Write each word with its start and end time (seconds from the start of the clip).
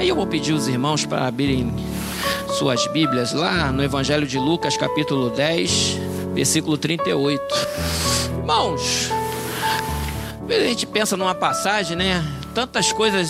Aí 0.00 0.08
eu 0.08 0.16
vou 0.16 0.26
pedir 0.26 0.54
os 0.54 0.66
irmãos 0.66 1.04
para 1.04 1.26
abrirem 1.26 1.70
suas 2.56 2.86
Bíblias 2.86 3.34
lá 3.34 3.70
no 3.70 3.84
Evangelho 3.84 4.26
de 4.26 4.38
Lucas, 4.38 4.74
capítulo 4.74 5.28
10, 5.28 5.98
versículo 6.32 6.78
38. 6.78 7.42
Irmãos, 8.38 9.10
a 10.48 10.60
gente 10.60 10.86
pensa 10.86 11.18
numa 11.18 11.34
passagem, 11.34 11.98
né? 11.98 12.24
Tantas 12.54 12.90
coisas 12.92 13.28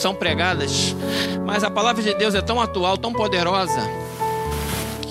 são 0.00 0.14
pregadas, 0.14 0.96
mas 1.44 1.62
a 1.62 1.70
palavra 1.70 2.02
de 2.02 2.14
Deus 2.14 2.34
é 2.34 2.40
tão 2.40 2.62
atual, 2.62 2.96
tão 2.96 3.12
poderosa, 3.12 3.82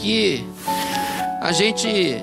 que 0.02 0.44
a 1.40 1.52
gente, 1.52 2.18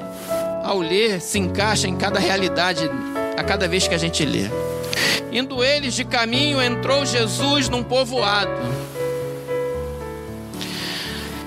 ao 0.65 0.81
ler, 0.81 1.21
se 1.21 1.39
encaixa 1.39 1.87
em 1.87 1.95
cada 1.95 2.19
realidade 2.19 2.91
a 3.39 3.45
cada 3.45 3.69
vez 3.69 3.87
que 3.87 3.95
a 3.95 3.99
gente 3.99 4.25
lê. 4.25 4.51
Indo 5.33 5.65
eles 5.65 5.95
de 5.95 6.05
caminho, 6.05 6.61
entrou 6.61 7.07
Jesus 7.07 7.67
num 7.71 7.83
povoado. 7.83 8.51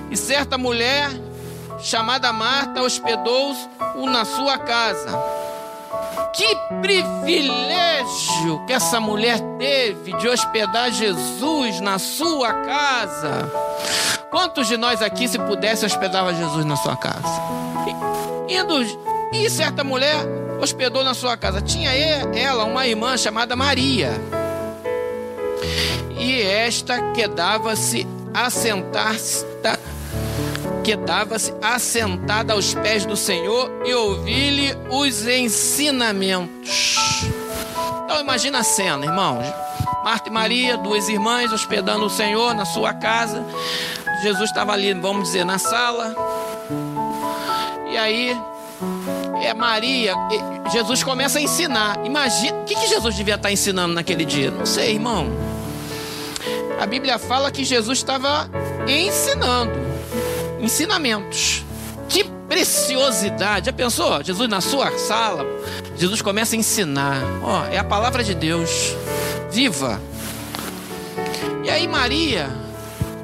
E 0.10 0.18
certa 0.18 0.58
mulher, 0.58 1.08
chamada 1.80 2.34
Marta, 2.34 2.82
hospedou-o 2.82 4.10
na 4.10 4.26
sua 4.26 4.58
casa. 4.58 5.16
Que 6.34 6.56
privilégio 6.82 8.66
que 8.66 8.74
essa 8.74 9.00
mulher 9.00 9.40
teve 9.60 10.14
de 10.14 10.28
hospedar 10.28 10.92
Jesus 10.92 11.80
na 11.80 12.00
sua 12.00 12.54
casa. 12.54 13.52
Quantos 14.32 14.68
de 14.68 14.78
nós 14.78 15.04
aqui, 15.04 15.28
se 15.28 15.38
pudesse, 15.38 15.86
hospedava 15.86 16.34
Jesus 16.34 16.66
na 16.66 16.76
sua 16.76 16.98
casa? 16.98 17.40
Indo, 18.50 18.82
e 19.32 19.50
certa 19.50 19.84
mulher 19.84 20.26
hospedou 20.62 21.04
na 21.04 21.14
sua 21.14 21.38
casa. 21.38 21.62
Tinha 21.62 21.92
ela 21.92 22.66
uma 22.66 22.88
irmã 22.88 23.18
chamada 23.18 23.56
Maria. 23.56 24.12
E 26.18 26.42
esta 26.42 27.12
quedava-se 27.12 28.08
quedava-se 30.84 31.54
assentada 31.62 32.54
aos 32.54 32.74
pés 32.76 33.06
do 33.06 33.16
Senhor 33.16 33.72
e 33.86 33.94
ouvir-lhe 33.94 34.72
os 34.90 35.26
ensinamentos. 35.28 36.96
Então 38.04 38.22
imagina 38.22 38.60
a 38.60 38.64
cena, 38.64 39.06
irmãos. 39.06 39.46
Marta 40.04 40.30
e 40.30 40.32
Maria, 40.32 40.78
duas 40.78 41.10
irmãs, 41.10 41.52
hospedando 41.52 42.06
o 42.06 42.10
Senhor 42.10 42.54
na 42.54 42.66
sua 42.66 42.94
casa. 42.94 43.44
Jesus 44.22 44.50
estava 44.50 44.74
ali, 44.74 44.94
vamos 44.94 45.24
dizer, 45.24 45.44
na 45.44 45.58
sala. 45.58 46.16
E 47.92 47.98
aí, 47.98 48.38
é 49.42 49.54
Maria, 49.54 50.14
Jesus 50.72 51.04
começa 51.04 51.40
a 51.40 51.42
ensinar. 51.42 52.06
Imagina, 52.06 52.58
o 52.62 52.66
que, 52.66 52.76
que 52.76 52.88
Jesus 52.88 53.16
devia 53.16 53.36
estar 53.36 53.52
ensinando 53.52 53.94
naquele 53.94 54.26
dia? 54.26 54.52
Não 54.52 54.66
sei, 54.66 54.94
irmão. 54.94 55.28
A 56.80 56.86
Bíblia 56.86 57.18
fala 57.18 57.52
que 57.52 57.64
Jesus 57.64 57.98
estava 57.98 58.50
ensinando 58.88 59.74
ensinamentos. 60.60 61.64
Que 62.10 62.24
preciosidade! 62.48 63.68
Já 63.68 63.74
pensou? 63.74 64.24
Jesus 64.24 64.50
na 64.50 64.62
sua 64.62 64.98
sala, 64.98 65.46
Jesus 65.96 66.22
começa 66.22 66.56
a 66.56 66.60
ensinar. 66.60 67.22
Ó, 67.44 67.62
oh, 67.62 67.74
é 67.74 67.78
a 67.78 67.84
palavra 67.84 68.24
de 68.24 68.34
Deus, 68.34 68.96
viva. 69.52 70.02
E 71.64 71.70
aí 71.70 71.88
Maria 71.88 72.50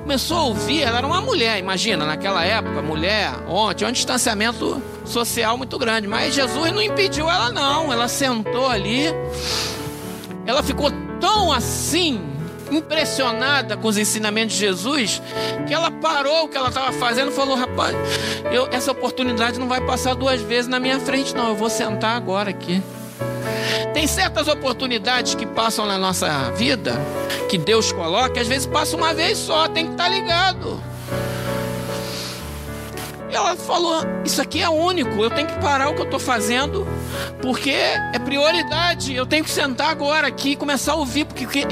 começou 0.02 0.38
a 0.38 0.44
ouvir, 0.44 0.82
ela 0.82 0.98
era 0.98 1.08
uma 1.08 1.22
mulher, 1.22 1.59
imagina, 1.59 2.06
naquela 2.06 2.44
época, 2.44 2.82
mulher, 2.82 3.32
ontem, 3.48 3.86
um 3.86 3.92
distanciamento 3.92 4.82
social 5.12 5.58
muito 5.58 5.78
grande, 5.78 6.08
mas 6.08 6.34
Jesus 6.34 6.72
não 6.72 6.81
impediu 6.81 7.30
ela 7.30 7.52
não, 7.52 7.92
ela 7.92 8.08
sentou 8.08 8.67
ali, 8.67 9.06
ela 10.45 10.64
ficou 10.64 10.90
tão 11.20 11.52
assim, 11.52 12.20
impressionada 12.72 13.78
com 13.78 13.88
os 13.88 13.98
ensinamentos 13.98 14.56
de 14.56 14.62
Jesus, 14.62 15.22
que 15.67 15.73
ela 15.73 15.92
parou 15.92 16.45
o 16.45 16.48
que 16.48 16.58
ela 16.58 16.70
estava 16.70 16.92
fazendo 16.94 17.32
e 17.32 17.36
falou: 17.36 17.56
Rapaz, 17.56 17.95
eu, 18.52 18.67
essa 18.71 18.92
oportunidade 18.92 19.60
não 19.60 19.67
vai 19.67 19.82
passar 19.82 20.16
duas 20.16 20.42
vezes 20.42 20.67
na 20.67 20.80
minha 20.80 21.00
frente, 21.00 21.36
não. 21.36 21.50
Eu 21.50 21.55
vou 21.55 21.70
sentar 21.70 22.16
agora 22.16 22.50
aqui. 22.50 22.82
Tem 23.94 24.08
certas 24.08 24.48
oportunidades 24.48 25.36
que 25.36 25.45
passam 25.45 25.86
na 25.86 25.98
nossa 25.98 26.50
vida, 26.52 26.94
que 27.50 27.58
Deus 27.58 27.92
coloca, 27.92 28.30
que 28.32 28.39
às 28.39 28.48
vezes 28.48 28.66
passa 28.66 28.95
uma 28.95 29.14
vez 29.14 29.38
só, 29.38 29.67
tem 29.67 29.86
que 29.86 29.92
estar 29.92 30.05
tá 30.05 30.10
ligado. 30.10 30.90
Ela 33.31 33.55
falou: 33.55 34.02
Isso 34.25 34.42
aqui 34.42 34.61
é 34.61 34.69
único, 34.69 35.23
eu 35.23 35.30
tenho 35.30 35.47
que 35.47 35.59
parar 35.59 35.89
o 35.89 35.93
que 35.93 36.02
eu 36.02 36.05
estou 36.05 36.19
fazendo, 36.19 36.86
porque 37.42 37.71
é 37.71 38.19
prioridade. 38.19 39.15
Eu 39.15 39.25
tenho 39.25 39.43
que 39.43 39.49
sentar 39.49 39.89
agora 39.89 40.27
aqui 40.27 40.52
e 40.52 40.55
começar 40.55 40.93
a 40.93 40.95
ouvir, 40.95 41.25
porque 41.25 41.65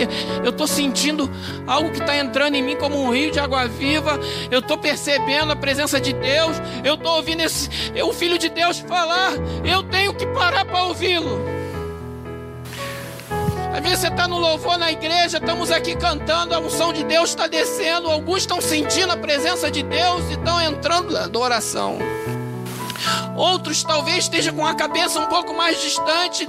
eu 0.43 0.49
estou 0.49 0.67
sentindo 0.67 1.29
algo 1.67 1.91
que 1.91 1.99
está 1.99 2.17
entrando 2.17 2.55
em 2.55 2.63
mim 2.63 2.75
como 2.75 3.01
um 3.01 3.11
rio 3.11 3.31
de 3.31 3.39
água 3.39 3.67
viva. 3.67 4.19
Eu 4.49 4.59
estou 4.59 4.77
percebendo 4.77 5.51
a 5.51 5.55
presença 5.55 5.99
de 5.99 6.13
Deus. 6.13 6.57
Eu 6.83 6.95
estou 6.95 7.15
ouvindo 7.17 7.41
esse, 7.41 7.69
o 8.03 8.13
Filho 8.13 8.37
de 8.37 8.49
Deus 8.49 8.79
falar. 8.79 9.33
Eu 9.63 9.83
tenho 9.83 10.13
que 10.13 10.25
parar 10.27 10.65
para 10.65 10.83
ouvi-lo. 10.83 11.59
Às 13.73 13.81
vezes 13.81 13.99
você 13.99 14.07
está 14.07 14.27
no 14.27 14.37
louvor 14.37 14.77
na 14.77 14.91
igreja, 14.91 15.37
estamos 15.37 15.71
aqui 15.71 15.95
cantando, 15.95 16.53
a 16.55 16.59
unção 16.59 16.91
de 16.91 17.03
Deus 17.03 17.29
está 17.29 17.47
descendo, 17.47 18.09
alguns 18.09 18.39
estão 18.39 18.59
sentindo 18.59 19.13
a 19.13 19.17
presença 19.17 19.69
de 19.69 19.83
Deus 19.83 20.29
e 20.29 20.33
estão 20.33 20.61
entrando 20.61 21.13
na 21.13 21.23
adoração. 21.23 21.97
Outros 23.35 23.83
talvez 23.83 24.25
estejam 24.25 24.55
com 24.55 24.65
a 24.65 24.73
cabeça 24.73 25.19
um 25.19 25.27
pouco 25.27 25.53
mais 25.53 25.79
distante, 25.81 26.47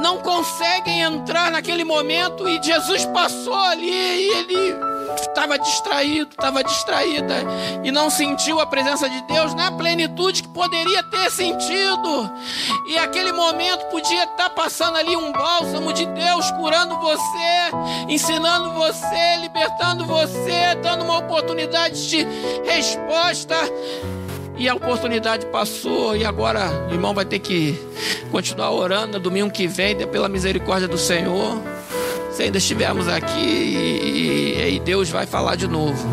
não 0.00 0.18
conseguem 0.18 1.02
entrar 1.02 1.50
naquele 1.50 1.84
momento 1.84 2.48
e 2.48 2.62
Jesus 2.62 3.04
passou 3.06 3.56
ali 3.56 3.90
e 3.90 4.28
ele 4.36 4.87
estava 5.16 5.58
distraído, 5.58 6.30
estava 6.30 6.64
distraída 6.64 7.34
e 7.82 7.90
não 7.90 8.10
sentiu 8.10 8.60
a 8.60 8.66
presença 8.66 9.08
de 9.08 9.20
Deus 9.22 9.54
na 9.54 9.70
plenitude 9.72 10.42
que 10.42 10.48
poderia 10.48 11.02
ter 11.04 11.30
sentido. 11.30 12.30
E 12.88 12.98
aquele 12.98 13.32
momento 13.32 13.86
podia 13.86 14.24
estar 14.24 14.50
passando 14.50 14.96
ali 14.96 15.16
um 15.16 15.32
bálsamo 15.32 15.92
de 15.92 16.06
Deus 16.06 16.50
curando 16.52 16.98
você, 16.98 18.08
ensinando 18.08 18.72
você, 18.72 19.36
libertando 19.40 20.04
você, 20.04 20.74
dando 20.82 21.04
uma 21.04 21.18
oportunidade 21.18 22.08
de 22.08 22.26
resposta. 22.64 23.56
E 24.56 24.68
a 24.68 24.74
oportunidade 24.74 25.46
passou, 25.46 26.16
e 26.16 26.24
agora 26.24 26.88
o 26.90 26.92
irmão 26.92 27.14
vai 27.14 27.24
ter 27.24 27.38
que 27.38 27.78
continuar 28.32 28.72
orando 28.72 29.20
domingo 29.20 29.52
que 29.52 29.68
vem, 29.68 29.96
pela 30.08 30.28
misericórdia 30.28 30.88
do 30.88 30.98
Senhor 30.98 31.62
se 32.30 32.42
ainda 32.42 32.58
estivermos 32.58 33.08
aqui 33.08 33.38
e, 33.38 34.74
e 34.76 34.80
Deus 34.80 35.10
vai 35.10 35.26
falar 35.26 35.56
de 35.56 35.66
novo. 35.66 36.06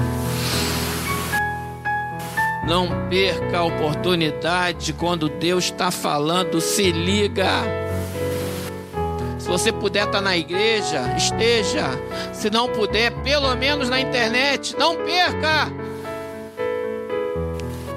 Não 2.68 3.08
perca 3.10 3.60
a 3.60 3.64
oportunidade 3.64 4.94
quando 4.94 5.30
Deus 5.30 5.66
está 5.66 5.92
falando, 5.92 6.60
se 6.60 6.92
liga. 6.92 7.62
Se 9.38 9.48
você 9.48 9.72
puder 9.72 10.06
estar 10.06 10.18
tá 10.18 10.22
na 10.22 10.36
igreja, 10.36 11.14
esteja. 11.16 11.90
Se 12.34 12.50
não 12.50 12.68
puder, 12.68 13.12
pelo 13.22 13.56
menos 13.56 13.88
na 13.88 14.02
internet, 14.02 14.76
não 14.80 14.96
perca. 14.96 15.72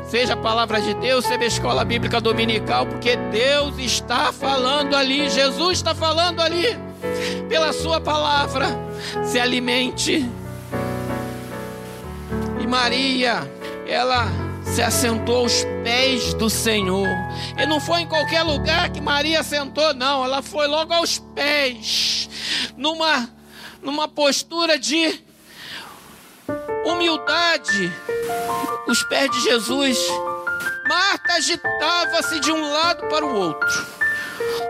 Seja 0.06 0.34
a 0.34 0.36
palavra 0.36 0.80
de 0.80 0.92
Deus, 0.94 1.24
seja 1.24 1.42
a 1.42 1.46
escola 1.46 1.84
bíblica 1.84 2.20
dominical, 2.20 2.86
porque 2.86 3.16
Deus 3.16 3.78
está 3.78 4.32
falando 4.32 4.94
ali, 4.94 5.30
Jesus 5.30 5.78
está 5.78 5.94
falando 5.94 6.40
ali 6.40 6.87
pela 7.48 7.72
Sua 7.72 8.00
palavra, 8.00 8.66
se 9.24 9.38
alimente. 9.38 10.28
E 12.60 12.66
Maria, 12.66 13.50
ela 13.86 14.26
se 14.64 14.82
assentou 14.82 15.38
aos 15.38 15.64
pés 15.82 16.34
do 16.34 16.50
Senhor. 16.50 17.08
E 17.56 17.66
não 17.66 17.80
foi 17.80 18.02
em 18.02 18.06
qualquer 18.06 18.42
lugar 18.42 18.90
que 18.90 19.00
Maria 19.00 19.42
sentou, 19.42 19.94
não. 19.94 20.24
Ela 20.24 20.42
foi 20.42 20.66
logo 20.66 20.92
aos 20.92 21.18
pés, 21.34 22.28
numa, 22.76 23.28
numa 23.82 24.06
postura 24.06 24.78
de 24.78 25.20
humildade. 26.84 27.92
Os 28.86 29.02
pés 29.04 29.30
de 29.30 29.40
Jesus. 29.42 29.98
Marta 30.88 31.34
agitava-se 31.34 32.40
de 32.40 32.50
um 32.50 32.72
lado 32.72 33.06
para 33.08 33.24
o 33.24 33.34
outro 33.34 33.98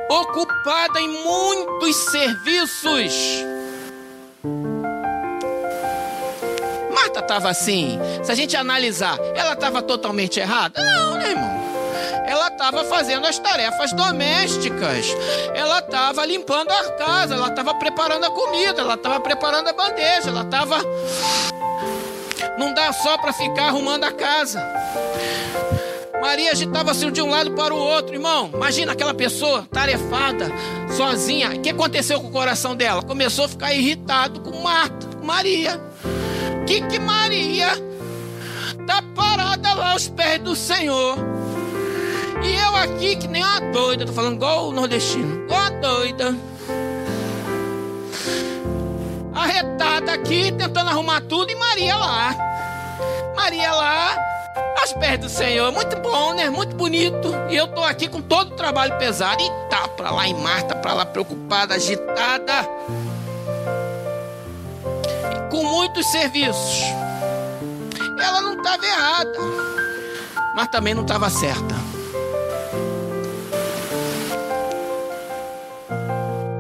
ocupada 0.08 1.00
em 1.00 1.08
muitos 1.22 1.96
serviços. 2.10 3.14
Marta 6.92 7.20
estava 7.20 7.50
assim. 7.50 7.98
Se 8.22 8.32
a 8.32 8.34
gente 8.34 8.56
analisar, 8.56 9.18
ela 9.34 9.52
estava 9.52 9.82
totalmente 9.82 10.40
errada? 10.40 10.82
Não, 10.82 11.14
né, 11.14 11.30
irmão? 11.30 11.58
Ela 12.26 12.48
estava 12.48 12.84
fazendo 12.84 13.26
as 13.26 13.38
tarefas 13.38 13.92
domésticas. 13.92 15.06
Ela 15.54 15.78
estava 15.78 16.26
limpando 16.26 16.70
a 16.70 16.92
casa. 16.92 17.34
Ela 17.34 17.48
estava 17.48 17.74
preparando 17.74 18.24
a 18.24 18.30
comida. 18.30 18.82
Ela 18.82 18.94
estava 18.94 19.20
preparando 19.20 19.68
a 19.68 19.72
bandeja. 19.72 20.28
Ela 20.28 20.42
estava. 20.42 20.78
Não 22.58 22.74
dá 22.74 22.92
só 22.92 23.16
para 23.18 23.32
ficar 23.32 23.68
arrumando 23.68 24.04
a 24.04 24.12
casa. 24.12 24.60
Maria 26.20 26.52
agitava-se 26.52 27.10
de 27.10 27.22
um 27.22 27.30
lado 27.30 27.52
para 27.52 27.72
o 27.72 27.78
outro, 27.78 28.14
irmão. 28.14 28.50
Imagina 28.52 28.92
aquela 28.92 29.14
pessoa 29.14 29.66
tarefada, 29.70 30.50
sozinha. 30.96 31.50
O 31.50 31.60
que 31.60 31.70
aconteceu 31.70 32.20
com 32.20 32.28
o 32.28 32.32
coração 32.32 32.74
dela? 32.74 33.02
Começou 33.02 33.44
a 33.44 33.48
ficar 33.48 33.72
irritado 33.72 34.40
com 34.40 34.60
Marta. 34.60 35.08
Maria. 35.22 35.80
Que 36.66 36.80
que 36.82 36.98
Maria 36.98 37.68
tá 38.86 39.02
parada 39.14 39.74
lá 39.74 39.92
aos 39.92 40.08
pés 40.08 40.40
do 40.40 40.56
Senhor. 40.56 41.16
E 42.42 42.54
eu 42.54 42.76
aqui 42.76 43.16
que 43.16 43.28
nem 43.28 43.42
uma 43.42 43.60
doida, 43.60 44.06
tô 44.06 44.12
falando 44.12 44.36
igual 44.36 44.68
o 44.68 44.72
nordestino, 44.72 45.44
igual 45.44 45.60
uma 45.60 45.70
doida. 45.70 46.36
Arretada 49.34 50.12
aqui, 50.12 50.52
tentando 50.52 50.90
arrumar 50.90 51.20
tudo, 51.22 51.50
e 51.50 51.54
Maria 51.54 51.96
lá. 51.96 52.36
Maria 53.36 53.72
lá, 53.72 54.16
aos 54.88 54.92
pés 54.94 55.18
do 55.18 55.28
Senhor. 55.28 55.70
Muito 55.72 55.96
bom, 55.98 56.32
né? 56.34 56.48
Muito 56.48 56.74
bonito. 56.74 57.34
E 57.48 57.56
eu 57.56 57.68
tô 57.68 57.82
aqui 57.82 58.08
com 58.08 58.20
todo 58.20 58.52
o 58.52 58.56
trabalho 58.56 58.96
pesado. 58.98 59.42
E 59.42 59.50
tá 59.68 59.88
pra 59.88 60.10
lá 60.10 60.26
em 60.26 60.34
Marta, 60.34 60.74
pra 60.76 60.94
lá 60.94 61.04
preocupada, 61.04 61.74
agitada. 61.74 62.64
Com 65.50 65.62
muitos 65.64 66.06
serviços. 66.06 66.82
Ela 68.20 68.40
não 68.40 68.56
estava 68.56 68.84
errada, 68.84 69.38
mas 70.54 70.68
também 70.68 70.94
não 70.94 71.02
estava 71.02 71.30
certa. 71.30 71.74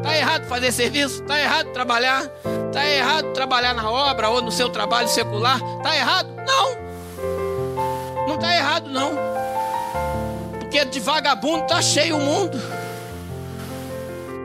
Tá 0.02 0.16
errado 0.16 0.46
fazer 0.46 0.72
serviço? 0.72 1.22
Tá 1.24 1.38
errado 1.38 1.72
trabalhar? 1.72 2.26
Tá 2.72 2.86
errado 2.86 3.32
trabalhar 3.32 3.74
na 3.74 3.90
obra 3.90 4.30
ou 4.30 4.40
no 4.40 4.52
seu 4.52 4.68
trabalho 4.68 5.08
secular? 5.08 5.60
Tá 5.82 5.96
errado? 5.96 6.28
Não. 6.46 6.87
Não 8.28 8.38
tá 8.38 8.54
errado 8.54 8.90
não. 8.90 9.12
Porque 10.60 10.84
de 10.84 11.00
vagabundo 11.00 11.66
tá 11.66 11.80
cheio 11.80 12.16
o 12.16 12.20
mundo. 12.20 12.60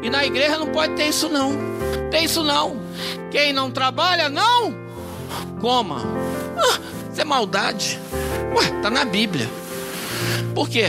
E 0.01 0.09
na 0.09 0.25
igreja 0.25 0.57
não 0.57 0.68
pode 0.68 0.95
ter 0.95 1.09
isso 1.09 1.27
não. 1.27 1.51
Tem 2.09 2.24
isso 2.24 2.44
não. 2.44 2.81
Quem 3.30 3.51
não 3.51 3.69
trabalha 3.69 4.30
não 4.30 4.83
coma. 5.63 6.01
Ah, 6.57 6.80
isso 7.12 7.21
é 7.21 7.24
maldade. 7.24 8.00
Ué, 8.56 8.81
tá 8.81 8.89
na 8.89 9.06
Bíblia. 9.06 9.50
Por 10.53 10.69
quê? 10.69 10.88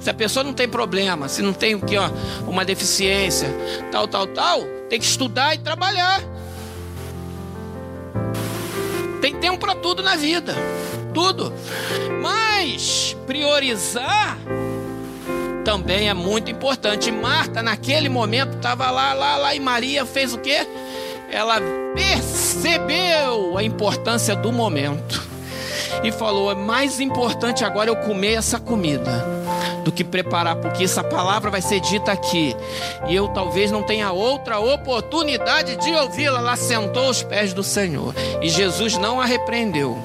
Se 0.00 0.08
a 0.10 0.14
pessoa 0.14 0.44
não 0.44 0.52
tem 0.52 0.68
problema, 0.68 1.28
se 1.28 1.42
não 1.42 1.52
tem 1.52 1.74
o 1.74 1.80
que, 1.80 1.96
ó, 1.96 2.10
uma 2.46 2.64
deficiência, 2.64 3.48
tal, 3.90 4.06
tal, 4.06 4.26
tal, 4.26 4.62
tem 4.88 4.98
que 4.98 5.04
estudar 5.04 5.54
e 5.54 5.58
trabalhar. 5.58 6.22
Tem 9.30 9.38
tempo 9.38 9.58
para 9.58 9.76
tudo 9.76 10.02
na 10.02 10.16
vida. 10.16 10.54
Tudo. 11.14 11.52
Mas 12.20 13.16
priorizar 13.26 14.36
também 15.64 16.08
é 16.08 16.14
muito 16.14 16.50
importante. 16.50 17.12
Marta, 17.12 17.62
naquele 17.62 18.08
momento, 18.08 18.56
estava 18.56 18.90
lá, 18.90 19.12
lá, 19.12 19.36
lá, 19.36 19.54
e 19.54 19.60
Maria 19.60 20.04
fez 20.04 20.34
o 20.34 20.38
quê? 20.38 20.66
Ela 21.30 21.60
percebeu 21.94 23.56
a 23.56 23.62
importância 23.62 24.34
do 24.34 24.50
momento 24.50 25.22
e 26.02 26.10
falou: 26.10 26.50
é 26.50 26.56
mais 26.56 26.98
importante 26.98 27.64
agora 27.64 27.88
eu 27.88 27.96
comer 27.96 28.32
essa 28.32 28.58
comida 28.58 29.39
do 29.80 29.90
que 29.90 30.04
preparar, 30.04 30.56
porque 30.56 30.84
essa 30.84 31.02
palavra 31.02 31.50
vai 31.50 31.62
ser 31.62 31.80
dita 31.80 32.12
aqui 32.12 32.54
e 33.08 33.14
eu 33.14 33.28
talvez 33.28 33.70
não 33.70 33.82
tenha 33.82 34.12
outra 34.12 34.58
oportunidade 34.58 35.76
de 35.76 35.92
ouvi-la. 35.92 36.38
Ela 36.38 36.56
sentou 36.56 37.04
aos 37.04 37.22
pés 37.22 37.52
do 37.52 37.62
Senhor 37.62 38.14
e 38.40 38.48
Jesus 38.48 38.96
não 38.96 39.20
a 39.20 39.24
repreendeu. 39.24 39.98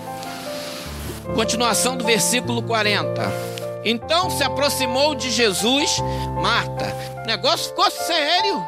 Continuação 1.34 1.98
do 1.98 2.04
versículo 2.04 2.62
40. 2.62 3.56
Então 3.84 4.30
se 4.30 4.44
aproximou 4.44 5.14
de 5.16 5.30
Jesus 5.30 6.00
Marta. 6.42 6.96
O 7.24 7.28
negócio 7.28 7.70
ficou 7.70 7.90
sério. 7.92 8.64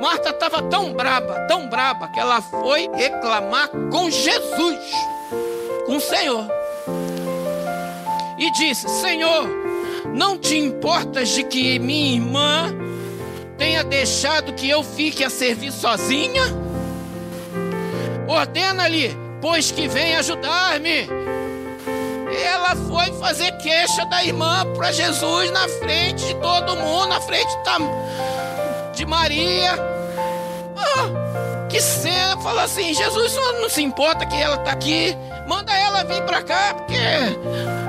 Marta 0.00 0.30
estava 0.30 0.62
tão 0.62 0.92
braba, 0.92 1.40
tão 1.46 1.68
braba, 1.68 2.08
que 2.08 2.18
ela 2.18 2.40
foi 2.40 2.88
reclamar 2.94 3.68
com 3.90 4.10
Jesus 4.10 4.78
com 5.86 5.96
o 5.96 6.00
Senhor. 6.00 6.46
E 8.38 8.50
disse: 8.52 8.88
Senhor, 8.88 9.48
não 10.14 10.38
te 10.38 10.56
importas 10.56 11.28
de 11.30 11.44
que 11.44 11.78
minha 11.78 12.14
irmã 12.16 12.74
tenha 13.56 13.82
deixado 13.84 14.52
que 14.52 14.68
eu 14.68 14.82
fique 14.82 15.24
a 15.24 15.30
servir 15.30 15.72
sozinha? 15.72 16.42
Ordena-lhe, 18.26 19.16
pois 19.40 19.70
que 19.70 19.88
vem 19.88 20.16
ajudar-me. 20.16 21.08
Ela 22.44 22.76
foi 22.76 23.12
fazer 23.18 23.52
queixa 23.58 24.04
da 24.06 24.22
irmã 24.22 24.64
para 24.74 24.92
Jesus 24.92 25.50
na 25.50 25.68
frente 25.68 26.26
de 26.26 26.34
todo 26.36 26.76
mundo, 26.76 27.08
na 27.08 27.20
frente 27.20 27.48
de 28.94 29.06
Maria. 29.06 29.72
Ah, 30.76 31.66
que 31.68 31.80
cena! 31.80 32.36
Falou 32.42 32.60
assim: 32.60 32.94
Jesus 32.94 33.34
não 33.60 33.68
se 33.68 33.82
importa 33.82 34.26
que 34.26 34.36
ela 34.36 34.56
está 34.56 34.72
aqui 34.72 35.16
Manda 35.48 35.72
ela 35.72 36.04
vir 36.04 36.22
pra 36.24 36.42
cá, 36.42 36.74
porque 36.74 36.94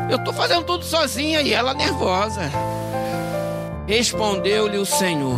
eu 0.09 0.23
tô 0.23 0.33
fazendo 0.33 0.63
tudo 0.63 0.83
sozinha 0.83 1.41
e 1.41 1.53
ela 1.53 1.73
nervosa. 1.73 2.41
Respondeu-lhe 3.87 4.77
o 4.77 4.85
Senhor: 4.85 5.37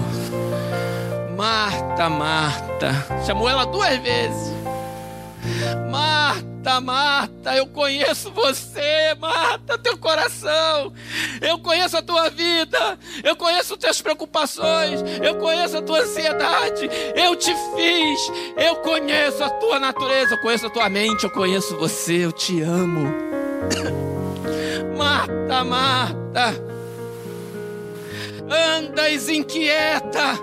Marta, 1.35 2.09
Marta. 2.09 3.23
Chamou 3.25 3.50
ela 3.50 3.65
duas 3.65 3.97
vezes. 3.97 4.53
Marta, 5.89 6.79
Marta, 6.79 7.56
eu 7.56 7.65
conheço 7.68 8.31
você, 8.31 9.15
Marta, 9.19 9.77
teu 9.77 9.97
coração. 9.97 10.94
Eu 11.41 11.59
conheço 11.59 11.97
a 11.97 12.01
tua 12.01 12.29
vida. 12.29 12.97
Eu 13.24 13.35
conheço 13.35 13.74
as 13.74 13.79
tuas 13.79 14.01
preocupações. 14.01 15.01
Eu 15.21 15.35
conheço 15.35 15.77
a 15.77 15.81
tua 15.81 16.01
ansiedade. 16.01 16.89
Eu 17.15 17.35
te 17.35 17.53
fiz. 17.75 18.31
Eu 18.56 18.77
conheço 18.77 19.44
a 19.44 19.50
tua 19.50 19.79
natureza. 19.79 20.35
Eu 20.35 20.41
conheço 20.41 20.67
a 20.67 20.69
tua 20.69 20.88
mente. 20.89 21.24
Eu 21.24 21.29
conheço 21.29 21.77
você. 21.77 22.25
Eu 22.25 22.31
te 22.31 22.62
amo. 22.62 23.12
Marta, 25.01 25.63
Marta. 25.63 26.53
Andas 28.77 29.27
inquieta 29.30 30.38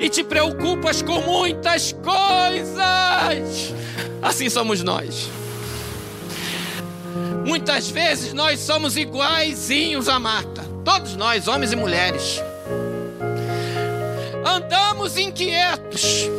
e 0.00 0.08
te 0.08 0.24
preocupas 0.24 1.02
com 1.02 1.20
muitas 1.20 1.92
coisas. 1.92 3.72
Assim 4.20 4.50
somos 4.50 4.82
nós. 4.82 5.30
Muitas 7.46 7.88
vezes 7.88 8.32
nós 8.32 8.58
somos 8.58 8.96
iguaizinhos 8.96 10.08
a 10.08 10.18
Marta. 10.18 10.64
Todos 10.84 11.14
nós, 11.14 11.46
homens 11.46 11.72
e 11.72 11.76
mulheres. 11.76 12.42
Andamos 14.46 15.18
inquietos 15.18 16.30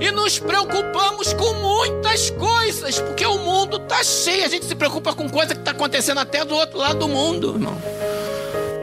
e 0.00 0.10
nos 0.10 0.36
preocupamos 0.36 1.32
com 1.32 1.54
muitas 1.54 2.28
coisas, 2.30 2.98
porque 2.98 3.24
o 3.24 3.38
mundo 3.38 3.76
está 3.76 4.02
cheio. 4.02 4.44
A 4.44 4.48
gente 4.48 4.64
se 4.66 4.74
preocupa 4.74 5.14
com 5.14 5.30
coisa 5.30 5.54
que 5.54 5.60
está 5.60 5.70
acontecendo 5.70 6.18
até 6.18 6.44
do 6.44 6.56
outro 6.56 6.76
lado 6.76 6.98
do 6.98 7.08
mundo, 7.08 7.54
irmão. 7.54 7.80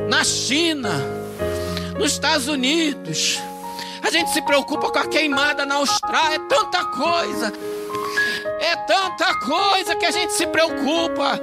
Na 0.07 0.23
China, 0.23 0.93
nos 1.99 2.13
Estados 2.13 2.47
Unidos. 2.47 3.37
A 4.01 4.09
gente 4.09 4.31
se 4.31 4.41
preocupa 4.41 4.89
com 4.89 4.99
a 4.99 5.07
queimada 5.07 5.65
na 5.65 5.75
Austrália, 5.75 6.35
é 6.35 6.39
tanta 6.47 6.85
coisa. 6.85 7.53
É 8.61 8.75
tanta 8.87 9.39
coisa 9.39 9.93
que 9.95 10.05
a 10.05 10.11
gente 10.11 10.31
se 10.31 10.47
preocupa. 10.47 11.37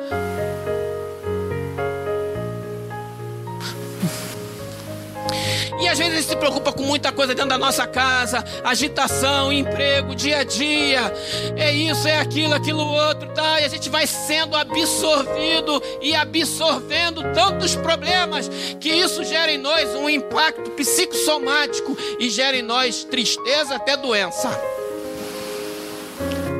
E 5.80 5.88
às 5.88 5.98
vezes 5.98 6.12
a 6.12 6.16
gente 6.16 6.28
se 6.28 6.36
preocupa 6.36 6.72
com 6.72 6.82
muita 6.82 7.10
coisa 7.10 7.34
dentro 7.34 7.50
da 7.50 7.58
nossa 7.58 7.86
casa, 7.86 8.44
agitação, 8.64 9.52
emprego, 9.52 10.14
dia 10.14 10.38
a 10.38 10.44
dia. 10.44 11.12
É 11.56 11.72
isso, 11.72 12.06
é 12.06 12.18
aquilo, 12.18 12.54
aquilo 12.54 12.84
outro, 12.86 13.28
tá? 13.30 13.60
E 13.60 13.64
a 13.64 13.68
gente 13.68 13.88
vai 13.88 14.06
sendo 14.06 14.56
absorvido 14.56 15.82
e 16.02 16.14
absorvendo 16.14 17.22
tantos 17.32 17.74
problemas 17.76 18.50
que 18.78 18.90
isso 18.90 19.24
gera 19.24 19.50
em 19.50 19.58
nós 19.58 19.88
um 19.94 20.08
impacto 20.08 20.70
psicossomático 20.72 21.96
e 22.18 22.28
gera 22.28 22.56
em 22.56 22.62
nós 22.62 23.04
tristeza 23.04 23.76
até 23.76 23.96
doença 23.96 24.50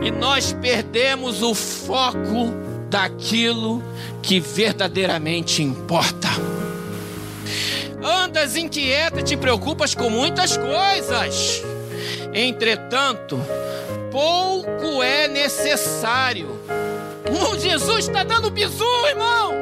e 0.03 0.11
nós 0.11 0.53
perdemos 0.53 1.43
o 1.43 1.55
foco 1.55 2.55
daquilo 2.89 3.83
que 4.23 4.41
verdadeiramente 4.41 5.63
importa. 5.63 6.29
Andas 8.03 8.57
inquieta, 8.57 9.23
te 9.23 9.37
preocupas 9.37 9.95
com 9.95 10.09
muitas 10.09 10.57
coisas. 10.57 11.63
Entretanto, 12.33 13.41
pouco 14.11 15.03
é 15.03 15.29
necessário. 15.29 16.59
Oh, 17.31 17.59
Jesus 17.59 18.09
está 18.09 18.25
dando 18.25 18.51
bisu, 18.51 18.85
irmão. 19.09 19.53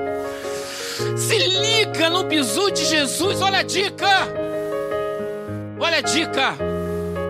Se 1.17 1.39
liga 1.39 2.09
no 2.11 2.25
bisu 2.25 2.71
de 2.71 2.85
Jesus. 2.85 3.41
Olha 3.41 3.59
a 3.59 3.63
dica. 3.63 4.29
Olha 5.79 5.99
a 5.99 6.03
dica 6.03 6.57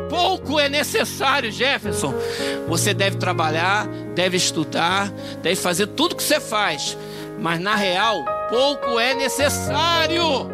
pouco 0.09 0.59
é 0.59 0.69
necessário, 0.69 1.53
Jefferson. 1.53 2.13
Você 2.67 2.93
deve 2.93 3.17
trabalhar, 3.17 3.87
deve 4.15 4.37
estudar, 4.37 5.11
deve 5.43 5.57
fazer 5.57 5.87
tudo 5.89 6.17
que 6.17 6.23
você 6.23 6.41
faz, 6.41 6.97
mas 7.39 7.61
na 7.61 7.77
real, 7.77 8.25
pouco 8.49 8.99
é 8.99 9.15
necessário. 9.15 10.51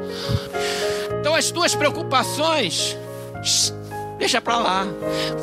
Então 1.20 1.34
as 1.34 1.50
tuas 1.50 1.74
preocupações 1.74 2.96
Deixa 4.18 4.40
pra 4.40 4.58
lá. 4.58 4.86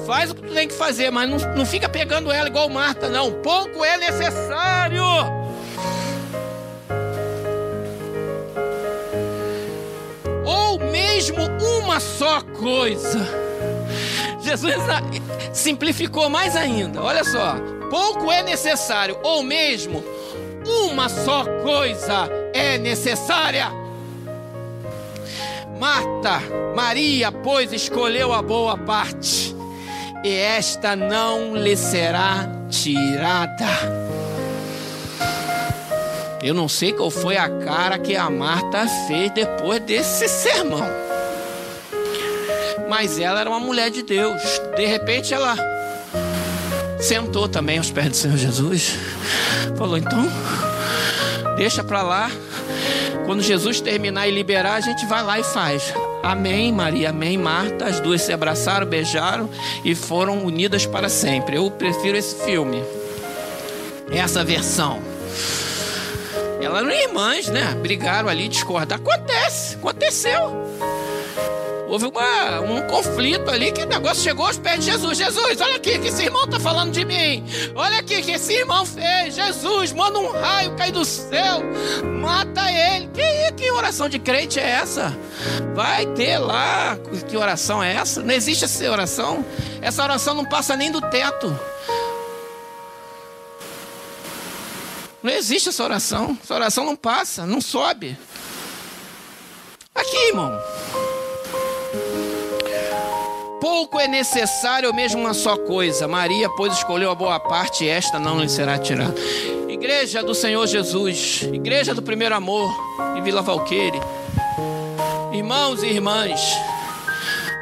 Faz 0.07 0.31
o 0.31 0.35
que 0.35 0.41
tu 0.41 0.53
tem 0.53 0.67
que 0.67 0.73
fazer, 0.73 1.11
mas 1.11 1.29
não, 1.29 1.37
não 1.55 1.65
fica 1.65 1.87
pegando 1.89 2.31
ela 2.31 2.47
igual 2.47 2.69
Marta, 2.69 3.09
não. 3.09 3.31
Pouco 3.31 3.83
é 3.83 3.97
necessário. 3.97 5.03
Ou 10.45 10.79
mesmo 10.79 11.43
uma 11.79 11.99
só 11.99 12.41
coisa. 12.41 13.19
Jesus 14.41 14.73
simplificou 15.53 16.29
mais 16.29 16.55
ainda. 16.55 17.01
Olha 17.01 17.23
só. 17.23 17.55
Pouco 17.89 18.31
é 18.31 18.41
necessário, 18.41 19.19
ou 19.21 19.43
mesmo 19.43 20.01
uma 20.65 21.09
só 21.09 21.43
coisa 21.61 22.40
é 22.61 22.77
necessária. 22.77 23.71
Marta, 25.79 26.39
Maria, 26.75 27.31
pois, 27.31 27.73
escolheu 27.73 28.31
a 28.31 28.41
boa 28.41 28.77
parte, 28.77 29.55
e 30.23 30.29
esta 30.29 30.95
não 30.95 31.55
lhe 31.55 31.75
será 31.75 32.47
tirada. 32.69 34.11
Eu 36.43 36.53
não 36.53 36.69
sei 36.69 36.93
qual 36.93 37.09
foi 37.09 37.35
a 37.35 37.49
cara 37.49 37.97
que 37.97 38.15
a 38.15 38.29
Marta 38.29 38.87
fez 39.07 39.31
depois 39.31 39.81
desse 39.81 40.27
sermão. 40.27 40.87
Mas 42.87 43.19
ela 43.19 43.41
era 43.41 43.49
uma 43.49 43.59
mulher 43.59 43.89
de 43.89 44.03
Deus. 44.03 44.41
De 44.75 44.85
repente 44.85 45.33
ela 45.33 45.55
sentou 46.99 47.47
também 47.47 47.77
aos 47.77 47.89
pés 47.89 48.09
do 48.09 48.15
Senhor 48.15 48.37
Jesus. 48.37 48.97
Falou: 49.77 49.97
então, 49.97 50.27
deixa 51.57 51.83
para 51.83 52.01
lá 52.01 52.31
quando 53.25 53.41
Jesus 53.41 53.81
terminar 53.81 54.27
e 54.27 54.31
liberar, 54.31 54.75
a 54.75 54.81
gente 54.81 55.05
vai 55.05 55.23
lá 55.23 55.39
e 55.39 55.43
faz. 55.43 55.93
Amém, 56.23 56.71
Maria, 56.71 57.09
amém, 57.09 57.37
Marta. 57.37 57.85
As 57.85 57.99
duas 57.99 58.21
se 58.21 58.31
abraçaram, 58.31 58.85
beijaram 58.85 59.49
e 59.83 59.95
foram 59.95 60.43
unidas 60.45 60.85
para 60.85 61.09
sempre. 61.09 61.57
Eu 61.57 61.69
prefiro 61.71 62.17
esse 62.17 62.35
filme, 62.43 62.83
essa 64.11 64.43
versão. 64.43 64.99
Elas 66.61 66.83
eram 66.83 66.91
irmãs, 66.91 67.47
né? 67.47 67.75
Brigaram 67.81 68.29
ali, 68.29 68.47
discordaram. 68.47 69.03
Acontece, 69.03 69.75
aconteceu 69.75 70.61
houve 71.91 72.05
uma, 72.05 72.61
um 72.61 72.87
conflito 72.87 73.49
ali 73.51 73.69
que 73.69 73.83
o 73.83 73.85
negócio 73.85 74.23
chegou 74.23 74.45
aos 74.45 74.57
pés 74.57 74.79
de 74.79 74.85
Jesus. 74.85 75.17
Jesus, 75.17 75.59
olha 75.59 75.75
aqui 75.75 75.99
que 75.99 76.07
esse 76.07 76.23
irmão 76.23 76.45
está 76.45 76.57
falando 76.57 76.93
de 76.93 77.03
mim. 77.03 77.43
Olha 77.75 77.99
aqui 77.99 78.21
que 78.21 78.31
esse 78.31 78.53
irmão 78.53 78.85
fez. 78.85 79.35
Jesus, 79.35 79.91
manda 79.91 80.17
um 80.17 80.31
raio 80.31 80.73
cair 80.77 80.93
do 80.93 81.03
céu, 81.03 81.61
mata 82.21 82.71
ele. 82.71 83.09
Que, 83.09 83.51
que 83.57 83.71
oração 83.71 84.07
de 84.07 84.19
crente 84.19 84.57
é 84.57 84.69
essa? 84.69 85.15
Vai 85.75 86.05
ter 86.05 86.37
lá. 86.37 86.97
Que 87.27 87.35
oração 87.35 87.83
é 87.83 87.93
essa? 87.93 88.21
Não 88.21 88.33
existe 88.33 88.63
essa 88.63 88.89
oração. 88.89 89.45
Essa 89.81 90.01
oração 90.01 90.33
não 90.33 90.45
passa 90.45 90.77
nem 90.77 90.91
do 90.91 91.01
teto. 91.01 91.59
Não 95.21 95.31
existe 95.31 95.67
essa 95.67 95.83
oração. 95.83 96.37
Essa 96.41 96.55
oração 96.55 96.85
não 96.85 96.95
passa, 96.95 97.45
não 97.45 97.59
sobe. 97.59 98.17
Pouco 103.61 103.99
é 103.99 104.07
necessário 104.07 104.89
ou 104.89 104.95
mesmo 104.95 105.21
uma 105.21 105.35
só 105.35 105.55
coisa. 105.55 106.07
Maria, 106.07 106.49
pois, 106.49 106.73
escolheu 106.73 107.11
a 107.11 107.15
boa 107.15 107.39
parte 107.39 107.85
e 107.85 107.89
esta 107.89 108.17
não 108.19 108.39
lhe 108.39 108.49
será 108.49 108.79
tirada. 108.79 109.13
Igreja 109.69 110.23
do 110.23 110.33
Senhor 110.33 110.65
Jesus, 110.65 111.43
Igreja 111.43 111.93
do 111.93 112.01
Primeiro 112.01 112.33
Amor, 112.33 112.67
em 113.15 113.21
Vila 113.21 113.43
Valqueire. 113.43 114.01
Irmãos 115.31 115.83
e 115.83 115.87
irmãs, 115.87 116.41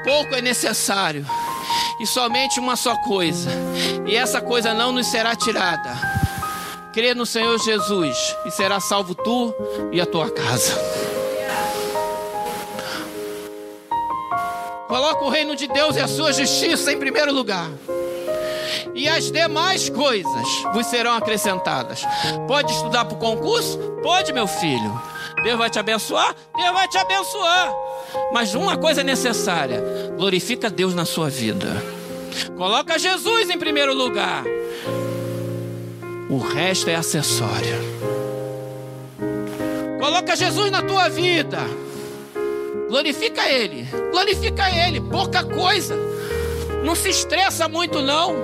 pouco 0.06 0.34
é 0.34 0.42
necessário 0.42 1.26
e 2.00 2.08
somente 2.08 2.62
uma 2.62 2.78
só 2.78 2.96
coisa, 3.04 3.52
e 4.08 4.16
essa 4.16 4.40
coisa 4.40 4.74
não 4.74 4.94
nos 4.94 5.08
será 5.08 5.36
tirada. 5.36 5.98
Crê 6.94 7.14
no 7.14 7.26
Senhor 7.26 7.60
Jesus 7.60 8.36
e 8.46 8.52
será 8.52 8.80
salvo 8.80 9.14
tu 9.14 9.54
e 9.92 10.00
a 10.00 10.06
tua 10.06 10.30
casa. 10.32 10.99
Coloca 14.90 15.24
o 15.24 15.30
reino 15.30 15.56
de 15.56 15.68
Deus 15.68 15.96
e 15.96 16.00
a 16.00 16.08
sua 16.08 16.34
justiça 16.34 16.92
em 16.92 16.98
primeiro 16.98 17.32
lugar. 17.32 17.70
E 18.96 19.08
as 19.08 19.32
demais 19.32 19.88
coisas 19.88 20.48
vos 20.74 20.88
serão 20.88 21.14
acrescentadas. 21.14 22.02
Pode 22.48 22.74
estudar 22.74 23.06
para 23.06 23.16
o 23.16 23.20
concurso? 23.20 23.78
Pode, 24.02 24.34
meu 24.34 24.48
filho. 24.48 25.02
Deus 25.44 25.60
vai 25.60 25.70
te 25.70 25.78
abençoar? 25.78 26.36
Deus 26.56 26.74
vai 26.74 26.88
te 26.88 26.98
abençoar. 26.98 27.72
Mas 28.34 28.56
uma 28.56 28.78
coisa 28.78 29.02
é 29.02 29.04
necessária: 29.04 29.80
glorifica 30.18 30.72
Deus 30.72 30.96
na 30.96 31.06
sua 31.06 31.30
vida. 31.30 31.68
Coloca 32.58 32.98
Jesus 32.98 33.48
em 33.48 33.60
primeiro 33.60 33.94
lugar. 33.94 34.44
O 36.32 36.40
resto 36.40 36.90
é 36.90 36.96
acessório. 36.96 37.78
Coloca 40.00 40.36
Jesus 40.36 40.72
na 40.72 40.82
tua 40.82 41.10
vida. 41.10 41.60
Glorifica 42.90 43.48
Ele, 43.48 43.88
glorifica 44.12 44.68
Ele, 44.72 45.00
pouca 45.00 45.44
coisa. 45.44 45.96
Não 46.84 46.96
se 46.96 47.10
estressa 47.10 47.70
muito, 47.70 48.02
não. 48.02 48.36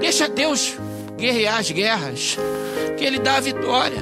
Deixa 0.00 0.26
Deus 0.26 0.74
guerrear 1.18 1.58
as 1.58 1.70
guerras, 1.70 2.38
que 2.96 3.04
Ele 3.04 3.18
dá 3.18 3.36
a 3.36 3.40
vitória. 3.40 4.00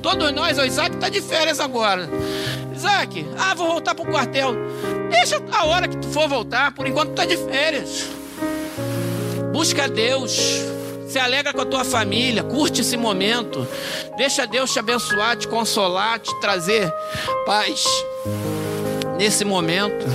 Todos 0.00 0.32
nós, 0.32 0.58
o 0.58 0.64
Isaac 0.64 0.94
está 0.94 1.10
de 1.10 1.20
férias 1.20 1.60
agora. 1.60 2.08
Isaac, 2.74 3.26
ah, 3.36 3.54
vou 3.54 3.68
voltar 3.68 3.94
para 3.94 4.08
o 4.08 4.10
quartel. 4.10 4.54
Deixa 5.10 5.42
a 5.52 5.66
hora 5.66 5.86
que 5.86 5.98
tu 5.98 6.08
for 6.08 6.26
voltar, 6.26 6.72
por 6.72 6.86
enquanto 6.86 7.10
está 7.10 7.26
de 7.26 7.36
férias. 7.36 8.06
Busca 9.52 9.86
Deus. 9.86 10.79
Se 11.10 11.18
alegra 11.18 11.52
com 11.52 11.62
a 11.62 11.66
tua 11.66 11.82
família, 11.82 12.44
curte 12.44 12.82
esse 12.82 12.96
momento. 12.96 13.66
Deixa 14.16 14.46
Deus 14.46 14.72
te 14.72 14.78
abençoar, 14.78 15.36
te 15.36 15.48
consolar, 15.48 16.20
te 16.20 16.32
trazer 16.40 16.88
paz 17.44 17.84
nesse 19.18 19.44
momento. 19.44 20.06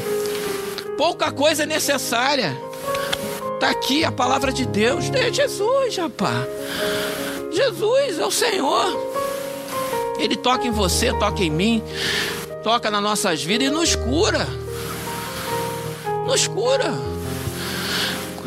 Pouca 0.98 1.34
coisa 1.34 1.64
é 1.64 1.66
necessária. 1.66 2.58
Está 3.56 3.72
aqui 3.72 4.06
a 4.06 4.12
palavra 4.12 4.54
de 4.54 4.66
Deus. 4.66 5.12
É 5.14 5.34
Jesus, 5.34 5.98
rapaz. 5.98 6.48
Jesus 7.52 8.18
é 8.18 8.25
o 8.25 8.32
Senhor. 8.32 8.98
Ele 10.18 10.38
toca 10.38 10.66
em 10.66 10.72
você, 10.72 11.12
toca 11.12 11.44
em 11.44 11.50
mim, 11.50 11.84
toca 12.64 12.90
nas 12.90 13.04
nossas 13.04 13.44
vidas 13.44 13.68
e 13.68 13.70
nos 13.70 13.98
cura. 13.98 14.48
Nos 16.25 16.48
cura. 16.48 17.14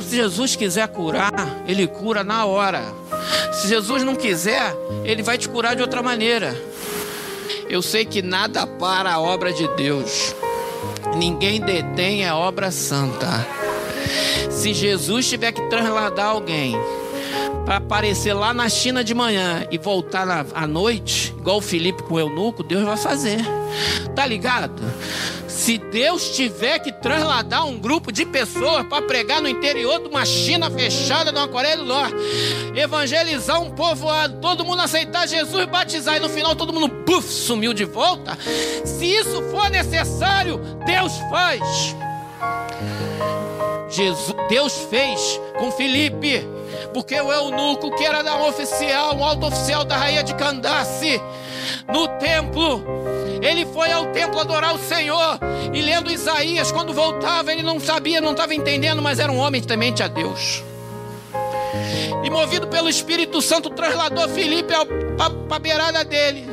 Se 0.08 0.16
Jesus 0.16 0.56
quiser 0.56 0.88
curar, 0.88 1.34
Ele 1.66 1.86
cura 1.86 2.24
na 2.24 2.46
hora. 2.46 2.82
Se 3.52 3.68
Jesus 3.68 4.02
não 4.02 4.14
quiser, 4.16 4.74
Ele 5.04 5.22
vai 5.22 5.36
te 5.36 5.46
curar 5.46 5.76
de 5.76 5.82
outra 5.82 6.02
maneira. 6.02 6.56
Eu 7.68 7.82
sei 7.82 8.06
que 8.06 8.22
nada 8.22 8.66
para 8.66 9.12
a 9.12 9.20
obra 9.20 9.52
de 9.52 9.68
Deus. 9.76 10.34
Ninguém 11.14 11.60
detém 11.60 12.26
a 12.26 12.34
obra 12.34 12.70
santa. 12.70 13.46
Se 14.48 14.72
Jesus 14.72 15.28
tiver 15.28 15.52
que 15.52 15.60
trasladar 15.68 16.28
alguém 16.28 16.74
para 17.64 17.76
aparecer 17.76 18.32
lá 18.32 18.54
na 18.54 18.68
China 18.68 19.04
de 19.04 19.14
manhã 19.14 19.66
e 19.70 19.76
voltar 19.76 20.24
na, 20.24 20.44
à 20.54 20.66
noite, 20.66 21.34
igual 21.38 21.58
o 21.58 21.60
Felipe 21.60 22.02
com 22.02 22.14
o 22.14 22.18
eunuco, 22.18 22.62
Deus 22.62 22.82
vai 22.84 22.96
fazer. 22.96 23.38
Tá 24.14 24.24
ligado? 24.24 24.82
Se 25.46 25.76
Deus 25.76 26.30
tiver 26.34 26.78
que 26.78 26.90
trasladar 26.90 27.66
um 27.66 27.78
grupo 27.78 28.10
de 28.10 28.24
pessoas 28.24 28.86
para 28.86 29.02
pregar 29.02 29.42
no 29.42 29.48
interior 29.48 30.00
de 30.00 30.08
uma 30.08 30.24
China 30.24 30.70
fechada, 30.70 31.30
numa 31.30 31.48
Coreia 31.48 31.76
do 31.76 31.84
Norte, 31.84 32.14
evangelizar 32.74 33.60
um 33.60 33.70
povoado, 33.70 34.40
todo 34.40 34.64
mundo 34.64 34.80
aceitar 34.80 35.28
Jesus, 35.28 35.66
batizar 35.66 36.16
e 36.16 36.20
no 36.20 36.28
final 36.28 36.56
todo 36.56 36.72
mundo 36.72 36.88
puff, 37.04 37.28
sumiu 37.28 37.74
de 37.74 37.84
volta, 37.84 38.38
se 38.84 39.04
isso 39.04 39.42
for 39.50 39.68
necessário, 39.68 40.58
Deus 40.86 41.12
faz. 41.28 41.60
Jesus, 43.90 44.34
Deus 44.48 44.72
fez 44.90 45.40
com 45.58 45.72
Felipe, 45.72 46.46
porque 46.98 47.14
o 47.20 47.32
eunuco 47.32 47.94
que 47.94 48.04
era 48.04 48.24
da 48.24 48.42
oficial, 48.42 49.14
um 49.14 49.24
alto 49.24 49.46
oficial 49.46 49.84
da 49.84 49.96
rainha 49.96 50.24
de 50.24 50.34
Candace, 50.34 51.22
no 51.86 52.08
templo, 52.18 52.84
ele 53.40 53.64
foi 53.66 53.92
ao 53.92 54.06
templo 54.06 54.40
adorar 54.40 54.74
o 54.74 54.78
Senhor 54.80 55.38
e 55.72 55.80
lendo 55.80 56.10
Isaías, 56.10 56.72
quando 56.72 56.92
voltava, 56.92 57.52
ele 57.52 57.62
não 57.62 57.78
sabia, 57.78 58.20
não 58.20 58.32
estava 58.32 58.52
entendendo, 58.52 59.00
mas 59.00 59.20
era 59.20 59.30
um 59.30 59.38
homem 59.38 59.62
temente 59.62 60.02
a 60.02 60.08
Deus. 60.08 60.64
E 62.24 62.30
movido 62.30 62.66
pelo 62.66 62.88
Espírito 62.88 63.40
Santo, 63.40 63.70
trasladou 63.70 64.28
Filipe 64.30 64.74
para 65.16 65.56
a 65.56 65.58
beirada 65.60 66.04
dele. 66.04 66.48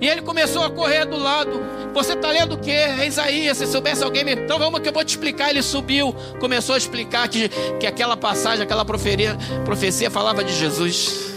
E 0.00 0.08
ele 0.08 0.22
começou 0.22 0.64
a 0.64 0.70
correr 0.70 1.04
do 1.04 1.18
lado. 1.18 1.60
Você 1.96 2.12
está 2.12 2.30
lendo 2.30 2.56
o 2.56 2.58
que? 2.58 2.70
É 2.70 3.06
Isaías. 3.06 3.56
Se 3.56 3.66
soubesse 3.66 4.04
alguém, 4.04 4.22
então 4.28 4.58
vamos 4.58 4.80
que 4.80 4.88
eu 4.90 4.92
vou 4.92 5.02
te 5.02 5.08
explicar. 5.08 5.48
Ele 5.48 5.62
subiu, 5.62 6.14
começou 6.38 6.74
a 6.74 6.78
explicar 6.78 7.26
que, 7.26 7.48
que 7.80 7.86
aquela 7.86 8.14
passagem, 8.14 8.62
aquela 8.62 8.84
profecia, 8.84 9.34
profecia 9.64 10.10
falava 10.10 10.44
de 10.44 10.52
Jesus. 10.52 11.34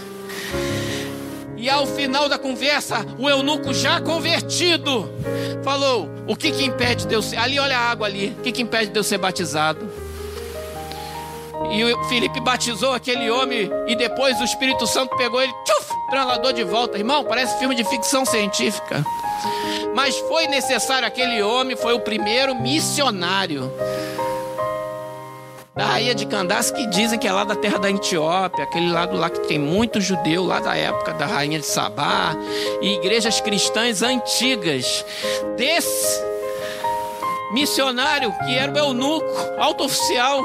E 1.56 1.70
ao 1.70 1.86
final 1.86 2.28
da 2.28 2.38
conversa, 2.38 3.06
o 3.18 3.28
eunuco 3.28 3.72
já 3.72 4.02
convertido 4.02 5.10
falou: 5.64 6.10
O 6.26 6.36
que 6.36 6.50
que 6.50 6.66
impede 6.66 7.06
Deus 7.06 7.24
ser? 7.24 7.38
Ali, 7.38 7.58
olha 7.58 7.78
a 7.78 7.90
água 7.90 8.06
ali. 8.06 8.36
O 8.38 8.42
que 8.42 8.52
que 8.52 8.60
impede 8.60 8.90
Deus 8.90 9.06
ser 9.06 9.16
batizado? 9.16 9.90
E 11.70 11.82
o 11.84 12.04
Felipe 12.04 12.38
batizou 12.38 12.92
aquele 12.92 13.30
homem 13.30 13.70
e 13.86 13.96
depois 13.96 14.38
o 14.38 14.44
Espírito 14.44 14.86
Santo 14.86 15.16
pegou 15.16 15.40
ele, 15.40 15.52
tchuf, 15.64 15.90
trasladou 16.10 16.52
de 16.52 16.64
volta. 16.64 16.98
Irmão, 16.98 17.24
parece 17.24 17.58
filme 17.58 17.74
de 17.74 17.84
ficção 17.84 18.26
científica. 18.26 19.02
Mas 19.94 20.16
foi 20.18 20.46
necessário 20.46 21.06
aquele 21.06 21.42
homem, 21.42 21.76
foi 21.76 21.92
o 21.94 22.00
primeiro 22.00 22.54
missionário 22.54 23.72
da 25.74 25.86
rainha 25.86 26.14
de 26.14 26.26
Candace, 26.26 26.72
que 26.72 26.86
dizem 26.88 27.18
que 27.18 27.26
é 27.26 27.32
lá 27.32 27.44
da 27.44 27.54
terra 27.54 27.78
da 27.78 27.90
Etiópia, 27.90 28.64
aquele 28.64 28.90
lado 28.90 29.16
lá 29.16 29.30
que 29.30 29.40
tem 29.40 29.58
muito 29.58 30.00
judeu, 30.00 30.44
lá 30.44 30.60
da 30.60 30.76
época 30.76 31.14
da 31.14 31.26
rainha 31.26 31.58
de 31.58 31.64
Sabá, 31.64 32.36
e 32.82 32.94
igrejas 32.94 33.40
cristãs 33.40 34.02
antigas. 34.02 35.04
Desse 35.56 36.22
missionário 37.52 38.32
que 38.44 38.56
era 38.56 38.72
o 38.72 38.78
eunuco, 38.78 39.26
alto 39.58 39.84
oficial. 39.84 40.42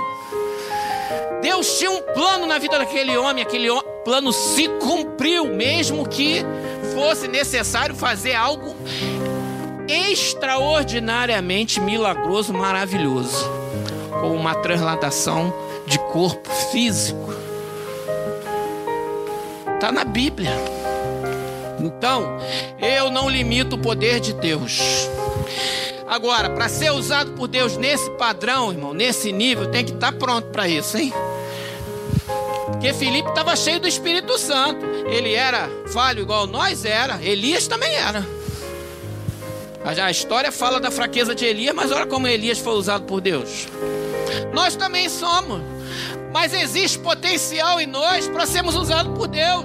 Deus 1.41 1.77
tinha 1.77 1.91
um 1.91 2.01
plano 2.01 2.45
na 2.47 2.57
vida 2.57 2.77
daquele 2.79 3.15
homem, 3.17 3.43
aquele 3.43 3.67
plano 4.03 4.31
se 4.31 4.67
cumpriu, 4.79 5.45
mesmo 5.47 6.07
que 6.07 6.43
fosse 6.93 7.27
necessário 7.27 7.93
fazer 7.93 8.33
algo 8.33 8.75
extraordinariamente 9.87 11.79
milagroso, 11.79 12.53
maravilhoso, 12.53 13.49
como 14.21 14.33
uma 14.33 14.55
transladação 14.55 15.53
de 15.85 15.99
corpo 15.99 16.49
físico. 16.71 17.33
Está 19.73 19.91
na 19.91 20.03
Bíblia. 20.03 20.51
Então, 21.79 22.37
eu 22.79 23.11
não 23.11 23.29
limito 23.29 23.75
o 23.75 23.79
poder 23.79 24.19
de 24.19 24.33
Deus. 24.33 25.09
Agora, 26.07 26.49
para 26.49 26.69
ser 26.69 26.91
usado 26.91 27.31
por 27.31 27.47
Deus 27.47 27.77
nesse 27.77 28.09
padrão, 28.11 28.71
irmão, 28.71 28.93
nesse 28.93 29.31
nível, 29.31 29.69
tem 29.69 29.83
que 29.83 29.91
estar 29.91 30.11
tá 30.11 30.17
pronto 30.17 30.47
para 30.49 30.67
isso, 30.67 30.97
hein? 30.97 31.13
Porque 32.65 32.93
Filipe 32.93 33.29
estava 33.29 33.55
cheio 33.55 33.79
do 33.79 33.87
Espírito 33.87 34.37
Santo. 34.37 34.85
Ele 35.07 35.33
era 35.33 35.69
falho 35.87 36.21
igual 36.21 36.47
nós 36.47 36.85
era. 36.85 37.19
Elias 37.23 37.67
também 37.67 37.93
era. 37.95 38.25
A 39.85 40.09
história 40.09 40.51
fala 40.51 40.79
da 40.79 40.89
fraqueza 40.89 41.35
de 41.35 41.45
Elias, 41.45 41.75
mas 41.75 41.91
olha 41.91 42.07
como 42.07 42.27
Elias 42.27 42.57
foi 42.57 42.73
usado 42.73 43.05
por 43.05 43.21
Deus. 43.21 43.67
Nós 44.51 44.75
também 44.75 45.07
somos 45.07 45.61
mas 46.35 46.53
existe 46.53 46.99
potencial 46.99 47.79
em 47.79 47.87
nós 47.87 48.27
para 48.27 48.45
sermos 48.45 48.75
usados 48.75 49.17
por 49.17 49.25
Deus. 49.25 49.63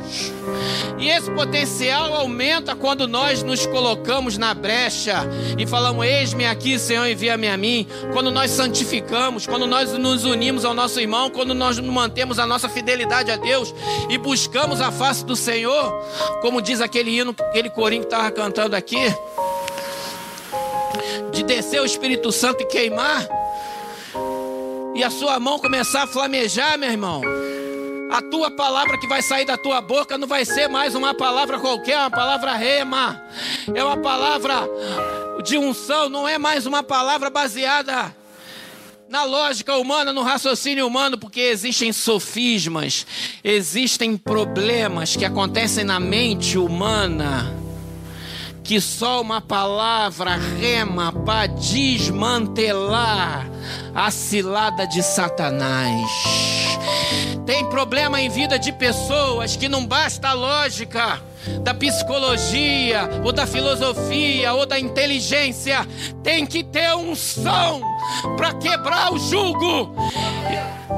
E 1.01 1.09
esse 1.09 1.29
potencial 1.33 2.15
aumenta 2.15 2.77
quando 2.77 3.09
nós 3.09 3.43
nos 3.43 3.67
colocamos 3.67 4.39
na 4.39 4.55
brecha 4.55 5.27
e 5.59 5.67
falamos: 5.67 6.07
Eis-me 6.07 6.47
aqui, 6.47 6.79
Senhor, 6.79 7.07
envia-me 7.07 7.49
a 7.49 7.57
mim. 7.57 7.89
Quando 8.13 8.31
nós 8.31 8.53
santificamos, 8.53 9.49
quando 9.49 9.67
nós 9.67 9.91
nos 9.95 10.25
unimos 10.25 10.65
ao 10.65 10.73
nosso 10.73 11.01
irmão, 11.01 11.29
quando 11.29 11.55
nós 11.55 11.77
mantemos 11.81 12.39
a 12.39 12.47
nossa 12.47 12.69
fidelidade 12.69 13.33
a 13.33 13.37
Deus 13.37 13.75
e 14.09 14.17
buscamos 14.17 14.81
a 14.81 14.93
face 14.93 15.25
do 15.25 15.35
Senhor, 15.35 15.93
como 16.41 16.63
diz 16.63 16.81
aquele 16.81 17.11
hino, 17.11 17.35
aquele 17.37 17.71
corinho 17.71 18.03
que 18.03 18.07
estava 18.07 18.31
cantando 18.31 18.77
aqui, 18.77 19.13
de 21.41 21.55
descer 21.55 21.81
o 21.81 21.87
Espírito 21.87 22.31
Santo 22.31 22.63
e 22.63 22.67
queimar 22.67 23.27
e 24.95 25.03
a 25.03 25.09
sua 25.09 25.41
mão 25.41 25.59
começar 25.59 26.03
a 26.03 26.07
flamejar, 26.07 26.79
meu 26.79 26.91
irmão, 26.91 27.23
a 28.13 28.21
tua 28.21 28.51
palavra 28.51 28.99
que 28.99 29.07
vai 29.07 29.23
sair 29.23 29.47
da 29.47 29.57
tua 29.57 29.81
boca 29.81 30.19
não 30.19 30.29
vai 30.29 30.45
ser 30.45 30.69
mais 30.69 30.95
uma 30.95 31.15
palavra 31.15 31.59
qualquer, 31.59 31.93
é 31.93 31.99
uma 31.99 32.11
palavra 32.11 32.53
rema, 32.55 33.23
é 33.75 33.83
uma 33.83 33.97
palavra 33.97 34.69
de 35.43 35.57
unção, 35.57 36.11
não 36.11 36.29
é 36.29 36.37
mais 36.37 36.67
uma 36.67 36.83
palavra 36.83 37.31
baseada 37.31 38.15
na 39.09 39.25
lógica 39.25 39.77
humana, 39.77 40.13
no 40.13 40.23
raciocínio 40.23 40.87
humano, 40.87 41.17
porque 41.17 41.41
existem 41.41 41.91
sofismas, 41.91 43.07
existem 43.43 44.15
problemas 44.17 45.17
que 45.17 45.25
acontecem 45.25 45.85
na 45.85 45.99
mente 45.99 46.59
humana 46.59 47.60
que 48.71 48.81
só 48.81 49.21
uma 49.21 49.41
palavra 49.41 50.37
rema 50.37 51.13
para 51.13 51.49
desmantelar 51.49 53.45
a 53.93 54.13
cilada 54.13 54.87
de 54.87 55.03
Satanás. 55.03 56.09
Tem 57.45 57.69
problema 57.69 58.21
em 58.21 58.29
vida 58.29 58.61
de 58.61 58.71
pessoas 58.71 59.57
que 59.57 59.69
não 59.69 59.85
basta 59.85 60.29
a 60.29 60.35
lógica 60.35 61.21
da 61.65 61.75
psicologia, 61.75 63.11
ou 63.25 63.33
da 63.33 63.45
filosofia, 63.45 64.53
ou 64.53 64.65
da 64.65 64.79
inteligência, 64.79 65.85
tem 66.23 66.47
que 66.47 66.63
ter 66.63 66.95
unção 66.95 67.83
para 68.37 68.55
quebrar 68.55 69.13
o 69.13 69.19
jugo, 69.19 69.97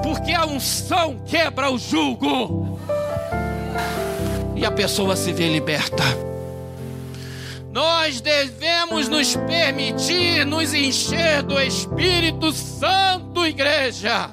porque 0.02 0.32
a 0.32 0.44
unção 0.44 1.22
quebra 1.24 1.70
o 1.70 1.78
jugo 1.78 2.78
e 4.54 4.62
a 4.62 4.70
pessoa 4.70 5.16
se 5.16 5.32
vê 5.32 5.48
liberta. 5.48 6.31
Nós 7.72 8.20
devemos 8.20 9.08
nos 9.08 9.34
permitir 9.34 10.44
nos 10.44 10.74
encher 10.74 11.42
do 11.42 11.58
Espírito 11.58 12.52
Santo, 12.52 13.46
igreja. 13.46 14.28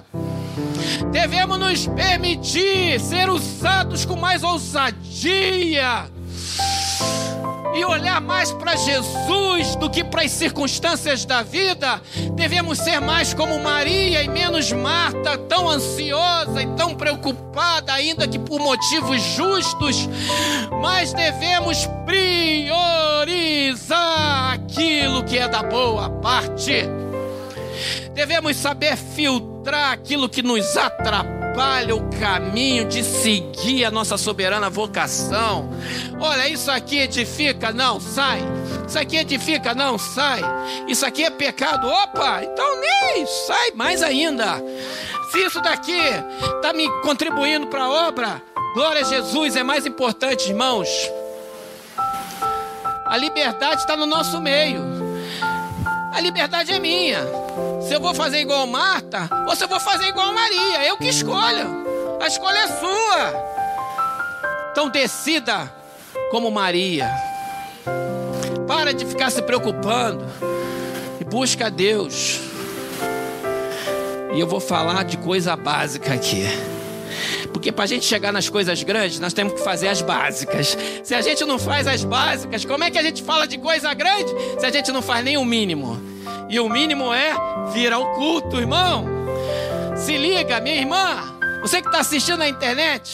Devemos 1.10 1.58
nos 1.58 1.88
permitir 1.88 3.00
ser 3.00 3.30
usados 3.30 4.04
com 4.04 4.18
mais 4.18 4.44
ousadia 4.44 6.10
e 7.74 7.86
olhar 7.86 8.20
mais 8.20 8.52
para 8.52 8.76
Jesus 8.76 9.76
do 9.78 9.90
que 9.90 10.04
para 10.04 10.24
as 10.24 10.32
circunstâncias 10.32 11.24
da 11.24 11.42
vida, 11.42 12.02
devemos 12.34 12.80
ser 12.80 13.00
mais 13.00 13.34
como 13.34 13.58
Maria 13.64 14.22
e 14.22 14.28
menos 14.28 14.49
Marta, 14.74 15.38
tão 15.38 15.70
ansiosa 15.70 16.62
e 16.62 16.68
tão 16.76 16.94
preocupada, 16.94 17.94
ainda 17.94 18.28
que 18.28 18.38
por 18.38 18.60
motivos 18.60 19.22
justos, 19.22 20.10
mas 20.82 21.14
devemos 21.14 21.88
priorizar 22.06 22.70
aquilo 24.54 25.24
que 25.24 25.38
é 25.38 25.48
da 25.48 25.64
boa 25.64 26.10
parte. 26.10 26.84
Devemos 28.14 28.58
saber 28.58 28.98
filtrar 28.98 29.94
aquilo 29.94 30.28
que 30.28 30.42
nos 30.42 30.76
atrapalha 30.76 31.39
atrapalha 31.50 31.96
o 31.96 32.10
caminho 32.20 32.86
de 32.86 33.04
seguir 33.04 33.86
a 33.86 33.92
nossa 33.92 34.18
soberana 34.18 34.70
vocação. 34.70 35.70
Olha, 36.20 36.48
isso 36.48 36.70
aqui 36.70 37.00
edifica, 37.00 37.72
não, 37.72 38.00
sai. 38.00 38.40
Isso 38.88 38.98
aqui 38.98 39.18
edifica, 39.18 39.74
não, 39.74 39.98
sai. 39.98 40.42
Isso 40.88 41.06
aqui 41.06 41.24
é 41.24 41.30
pecado, 41.30 41.88
opa, 41.88 42.44
então 42.44 42.66
nem 42.80 43.26
sai 43.48 43.72
mais 43.72 44.04
ainda. 44.04 44.62
Se 45.32 45.40
isso 45.46 45.62
daqui 45.62 46.00
está 46.56 46.74
me 46.74 46.90
contribuindo 47.02 47.68
para 47.68 47.84
a 47.84 48.08
obra, 48.08 48.42
glória 48.74 49.02
a 49.02 49.06
Jesus, 49.06 49.56
é 49.56 49.64
mais 49.64 49.86
importante, 49.86 50.50
irmãos. 50.50 50.90
A 53.06 53.18
liberdade 53.18 53.82
está 53.82 53.96
no 53.96 54.06
nosso 54.06 54.40
meio. 54.40 54.84
A 56.14 56.20
liberdade 56.20 56.72
é 56.72 56.80
minha. 56.80 57.49
Se 57.88 57.94
eu 57.94 58.00
vou 58.00 58.14
fazer 58.14 58.40
igual 58.40 58.68
Marta 58.68 59.30
ou 59.48 59.56
se 59.56 59.64
eu 59.64 59.68
vou 59.68 59.80
fazer 59.80 60.08
igual 60.08 60.34
Maria, 60.34 60.86
eu 60.86 60.98
que 60.98 61.08
escolho. 61.08 61.86
A 62.22 62.28
escolha 62.28 62.58
é 62.58 62.68
sua. 62.68 63.50
Então 64.72 64.90
decida 64.90 65.74
como 66.32 66.52
Maria. 66.52 67.10
Para 68.68 68.94
de 68.94 69.06
ficar 69.06 69.32
se 69.32 69.42
preocupando 69.42 70.26
e 71.20 71.24
busca 71.24 71.68
a 71.68 71.70
Deus. 71.70 72.40
E 74.34 74.40
eu 74.40 74.48
vou 74.48 74.60
falar 74.60 75.04
de 75.06 75.18
coisa 75.18 75.56
básica 75.56 76.14
aqui. 76.14 76.44
Porque 77.52 77.72
para 77.72 77.86
a 77.86 77.88
gente 77.88 78.06
chegar 78.06 78.32
nas 78.32 78.48
coisas 78.48 78.84
grandes, 78.84 79.20
nós 79.20 79.34
temos 79.34 79.54
que 79.54 79.60
fazer 79.60 79.88
as 79.88 80.02
básicas. 80.02 80.78
Se 81.04 81.16
a 81.16 81.22
gente 81.22 81.44
não 81.46 81.58
faz 81.58 81.88
as 81.88 82.04
básicas, 82.04 82.64
como 82.64 82.84
é 82.84 82.92
que 82.92 82.98
a 82.98 83.04
gente 83.04 83.24
fala 83.24 83.48
de 83.48 83.58
coisa 83.58 83.94
grande 83.94 84.32
se 84.60 84.66
a 84.66 84.70
gente 84.70 84.92
não 84.92 85.02
faz 85.02 85.26
nem 85.26 85.38
o 85.38 85.44
mínimo? 85.44 86.00
E 86.50 86.60
o 86.60 86.68
mínimo 86.68 87.14
é 87.14 87.36
vir 87.72 87.94
ao 87.94 88.12
culto, 88.16 88.58
irmão. 88.58 89.06
Se 89.96 90.18
liga, 90.18 90.60
minha 90.60 90.78
irmã. 90.78 91.36
Você 91.62 91.80
que 91.80 91.88
está 91.88 92.00
assistindo 92.00 92.40
na 92.40 92.50
internet, 92.50 93.14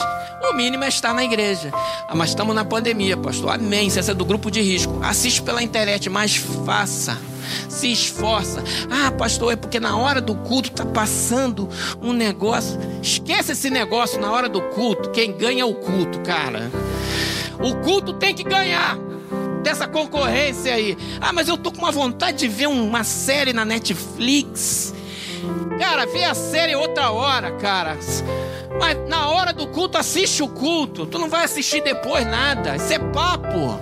o 0.50 0.54
mínimo 0.54 0.86
é 0.86 0.88
estar 0.88 1.14
na 1.14 1.24
igreja. 1.24 1.70
Ah, 2.08 2.16
mas 2.16 2.30
estamos 2.30 2.56
na 2.56 2.64
pandemia, 2.64 3.18
pastor. 3.18 3.56
Amém. 3.56 3.90
Se 3.90 4.00
essa 4.00 4.12
é 4.12 4.14
do 4.14 4.24
grupo 4.24 4.50
de 4.50 4.62
risco, 4.62 5.02
assiste 5.04 5.42
pela 5.42 5.62
internet, 5.62 6.10
mas 6.10 6.38
faça. 6.38 7.18
Se 7.68 7.92
esforça. 7.92 8.64
Ah, 8.90 9.12
pastor, 9.12 9.52
é 9.52 9.56
porque 9.58 9.82
na 9.82 9.98
hora 9.98 10.22
do 10.22 10.36
culto 10.36 10.70
está 10.70 10.86
passando 10.86 11.68
um 12.02 12.14
negócio. 12.14 12.80
Esquece 13.02 13.52
esse 13.52 13.70
negócio 13.70 14.22
na 14.22 14.32
hora 14.32 14.48
do 14.48 14.62
culto. 14.62 15.10
Quem 15.10 15.36
ganha 15.36 15.64
é 15.64 15.66
o 15.66 15.74
culto, 15.74 16.20
cara. 16.22 16.72
O 17.60 17.76
culto 17.84 18.14
tem 18.14 18.34
que 18.34 18.44
ganhar 18.44 18.98
dessa 19.66 19.88
concorrência 19.88 20.76
aí. 20.76 20.96
Ah, 21.20 21.34
mas 21.34 21.48
eu 21.48 21.58
tô 21.58 21.72
com 21.72 21.80
uma 21.80 21.92
vontade 21.92 22.38
de 22.38 22.48
ver 22.48 22.68
uma 22.68 23.04
série 23.04 23.52
na 23.52 23.66
Netflix. 23.66 24.94
Cara, 25.80 26.06
vê 26.06 26.24
a 26.24 26.36
série 26.36 26.76
outra 26.76 27.10
hora, 27.10 27.52
cara. 27.54 27.98
Mas 28.80 29.10
na 29.10 29.28
hora 29.30 29.52
do 29.52 29.66
culto, 29.68 29.98
assiste 29.98 30.44
o 30.44 30.48
culto. 30.48 31.08
Tu 31.08 31.18
não 31.18 31.28
vai 31.28 31.44
assistir 31.44 31.82
depois 31.82 32.26
nada. 32.28 32.76
Isso 32.76 32.94
é 32.94 33.00
papo. 33.00 33.80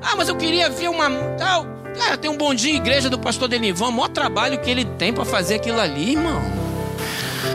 Ah, 0.00 0.14
mas 0.16 0.28
eu 0.28 0.36
queria 0.36 0.70
ver 0.70 0.88
uma. 0.88 1.06
Ah, 1.40 2.16
tem 2.16 2.30
um 2.30 2.36
bom 2.36 2.54
dia 2.54 2.76
igreja 2.76 3.10
do 3.10 3.18
pastor 3.18 3.48
Denivan. 3.48 3.90
Maior 3.90 4.08
trabalho 4.08 4.60
que 4.60 4.70
ele 4.70 4.84
tem 4.84 5.12
para 5.12 5.24
fazer 5.24 5.56
aquilo 5.56 5.80
ali, 5.80 6.12
irmão. 6.12 6.61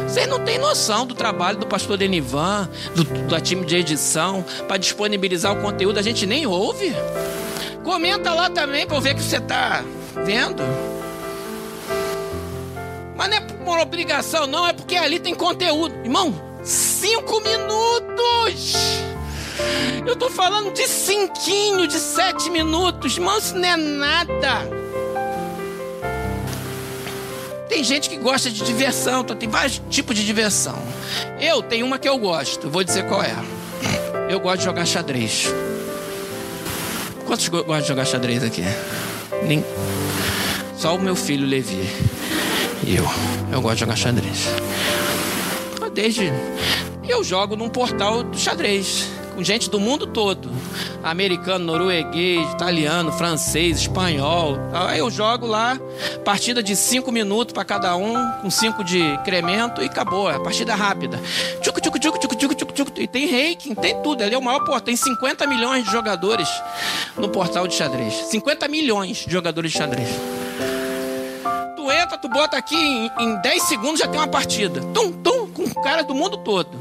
Vocês 0.08 0.28
não 0.28 0.39
têm 0.39 0.58
noção 0.58 1.06
do 1.06 1.13
trabalho 1.13 1.58
do 1.58 1.67
pastor 1.67 1.97
Denivan, 1.97 2.69
do, 2.95 3.04
do 3.04 3.41
time 3.41 3.65
de 3.65 3.76
edição, 3.76 4.43
para 4.67 4.78
disponibilizar 4.78 5.58
o 5.58 5.62
conteúdo. 5.62 6.00
A 6.00 6.02
gente 6.02 6.26
nem 6.26 6.45
ouve. 6.45 6.93
Comenta 7.84 8.34
lá 8.34 8.50
também 8.50 8.86
para 8.86 8.97
eu 8.97 9.02
ver 9.02 9.15
que 9.15 9.21
você 9.21 9.38
está 9.38 9.84
vendo. 10.26 10.63
Mas 13.15 13.30
não 13.30 13.38
é 13.38 13.41
por 13.41 13.80
obrigação, 13.80 14.45
não, 14.45 14.67
é 14.67 14.73
porque 14.73 14.95
ali 14.95 15.19
tem 15.19 15.34
conteúdo. 15.34 15.93
Irmão, 16.04 16.34
cinco 16.63 17.41
minutos! 17.41 18.76
Eu 20.06 20.15
tô 20.15 20.30
falando 20.30 20.71
de 20.71 20.88
cinquinho, 20.88 21.88
de 21.88 22.00
sete 22.00 22.50
minutos. 22.50 23.17
Irmão, 23.17 23.38
isso 23.38 23.56
não 23.56 23.67
é 23.67 23.76
nada. 23.76 24.77
Tem 27.69 27.84
gente 27.84 28.10
que 28.10 28.17
gosta 28.17 28.49
de 28.49 28.63
diversão, 28.63 29.21
então 29.21 29.36
tem 29.36 29.49
vários 29.49 29.82
tipos 29.89 30.15
de 30.15 30.25
diversão. 30.25 30.77
Eu 31.39 31.62
tenho 31.62 31.86
uma 31.86 31.99
que 31.99 32.08
eu 32.08 32.17
gosto, 32.17 32.69
vou 32.69 32.84
dizer 32.84 33.06
qual 33.08 33.21
é. 33.21 33.36
Eu 34.30 34.39
gosto 34.39 34.60
de 34.60 34.65
jogar 34.65 34.86
xadrez. 34.86 35.47
Quantos 37.25 37.47
gostam 37.47 37.82
de 37.82 37.88
jogar 37.88 38.06
xadrez 38.06 38.43
aqui? 38.43 38.63
Nem... 39.43 39.63
Só 40.77 40.95
o 40.95 40.99
meu 41.01 41.15
filho 41.15 41.45
Levi. 41.45 41.89
E 42.84 42.95
eu. 42.95 43.06
Eu 43.51 43.62
gosto 43.62 43.75
de 43.75 43.80
jogar 43.82 43.95
xadrez. 43.95 44.45
Desde. 45.93 46.32
Eu 47.08 47.23
jogo 47.23 47.56
num 47.56 47.69
portal 47.69 48.21
do 48.21 48.38
xadrez 48.38 49.08
com 49.38 49.43
gente 49.43 49.69
do 49.69 49.80
mundo 49.80 50.08
todo. 50.08 50.50
Americano, 51.04 51.63
norueguês, 51.63 52.52
italiano, 52.54 53.12
francês, 53.12 53.82
espanhol. 53.82 54.58
Aí 54.73 54.97
eu 54.97 55.12
jogo 55.12 55.45
lá, 55.45 55.80
partida 56.26 56.63
de 56.63 56.76
5 56.76 57.12
minutos 57.12 57.54
para 57.54 57.63
cada 57.63 57.95
um, 57.95 58.15
com 58.41 58.50
5 58.50 58.84
de 58.84 59.00
incremento 59.00 59.84
e 59.84 59.86
acabou. 59.86 60.28
É 60.28 60.39
partida 60.39 60.73
rápida. 60.73 61.21
Tchuc, 61.62 61.80
tchuc, 61.80 62.00
tchuc, 62.00 62.19
tchuc, 62.19 62.36
tchuc, 62.36 62.56
tchuc, 62.56 62.73
tchuc. 62.73 63.00
E 63.00 63.08
tem 63.08 63.30
ranking, 63.30 63.76
tem 63.76 64.02
tudo. 64.02 64.23
Ele 64.23 64.34
é 64.34 64.38
o 64.39 64.41
maior 64.41 64.62
portal. 64.62 64.82
Tem 64.82 64.95
50 64.95 65.45
milhões 65.45 65.86
de 65.86 65.91
jogadores 65.91 66.50
no 67.15 67.30
portal 67.30 67.67
de 67.67 67.76
xadrez. 67.76 68.15
50 68.32 68.67
milhões 68.67 69.17
de 69.17 69.32
jogadores 69.32 69.71
de 69.71 69.78
xadrez. 69.78 70.10
Tu 71.76 71.91
entra, 71.91 72.17
tu 72.17 72.28
bota 72.28 72.58
aqui, 72.58 72.76
em, 72.76 73.12
em 73.19 73.36
10 73.39 73.63
segundos 73.63 74.00
já 74.00 74.08
tem 74.08 74.19
uma 74.19 74.28
partida. 74.28 74.82
Tum, 74.95 75.12
tum, 75.12 75.47
com 75.52 75.69
caras 75.84 76.08
do 76.08 76.15
mundo 76.15 76.38
todo. 76.38 76.71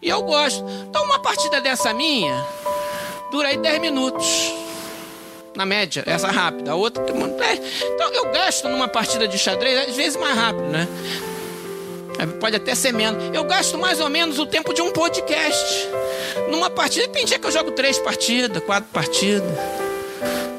E 0.00 0.08
eu 0.08 0.22
gosto. 0.22 0.64
Então, 0.88 1.04
uma 1.04 1.18
partida 1.18 1.60
dessa 1.60 1.92
minha 1.92 2.44
dura 3.30 3.48
aí 3.48 3.56
10 3.56 3.80
minutos. 3.80 4.54
Na 5.54 5.66
média, 5.66 6.02
essa 6.06 6.28
rápida. 6.28 6.72
A 6.72 6.74
outra. 6.74 7.04
Então, 7.04 8.10
eu 8.12 8.30
gasto 8.30 8.68
numa 8.68 8.88
partida 8.88 9.26
de 9.26 9.38
xadrez, 9.38 9.88
às 9.88 9.96
vezes 9.96 10.16
mais 10.16 10.36
rápido, 10.36 10.68
né? 10.68 10.88
É, 12.18 12.26
pode 12.26 12.56
até 12.56 12.74
ser 12.74 12.92
menos. 12.92 13.34
Eu 13.34 13.44
gasto 13.44 13.78
mais 13.78 14.00
ou 14.00 14.08
menos 14.10 14.38
o 14.38 14.46
tempo 14.46 14.72
de 14.74 14.82
um 14.82 14.92
podcast. 14.92 15.88
Numa 16.50 16.68
partida, 16.70 17.08
tem 17.08 17.24
dia 17.24 17.38
que 17.38 17.46
eu 17.46 17.50
jogo 17.50 17.70
três 17.72 17.98
partidas, 17.98 18.62
quatro 18.64 18.90
partidas. 18.92 19.50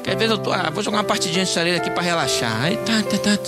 Que 0.02 0.10
às 0.10 0.16
vezes 0.16 0.32
eu 0.32 0.38
tô, 0.38 0.52
ah, 0.52 0.70
vou 0.72 0.82
jogar 0.82 0.98
uma 0.98 1.04
partidinha 1.04 1.44
de 1.44 1.50
xadrez 1.50 1.76
aqui 1.76 1.90
para 1.90 2.02
relaxar. 2.02 2.62
Aí 2.62 2.76
tá, 2.78 3.02
tá, 3.08 3.16
tá. 3.18 3.38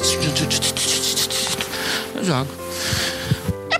Eu 2.14 2.24
jogo 2.24 2.63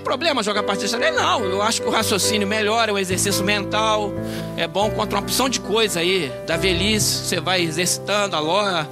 problema 0.05 0.43
jogar 0.43 0.61
partida 0.63 0.87
xadrez? 0.87 1.11
Não, 1.11 1.43
eu 1.43 1.61
acho 1.61 1.81
que 1.81 1.87
o 1.87 1.91
raciocínio 1.91 2.47
melhora, 2.47 2.93
o 2.93 2.97
exercício 2.97 3.43
mental 3.43 4.13
é 4.55 4.67
bom 4.67 4.89
contra 4.91 5.17
uma 5.17 5.23
opção 5.23 5.49
de 5.49 5.59
coisa 5.59 5.99
aí, 5.99 6.31
da 6.45 6.55
velhice, 6.55 7.25
você 7.25 7.41
vai 7.41 7.61
exercitando 7.61 8.35
a 8.35 8.39
loja, 8.39 8.87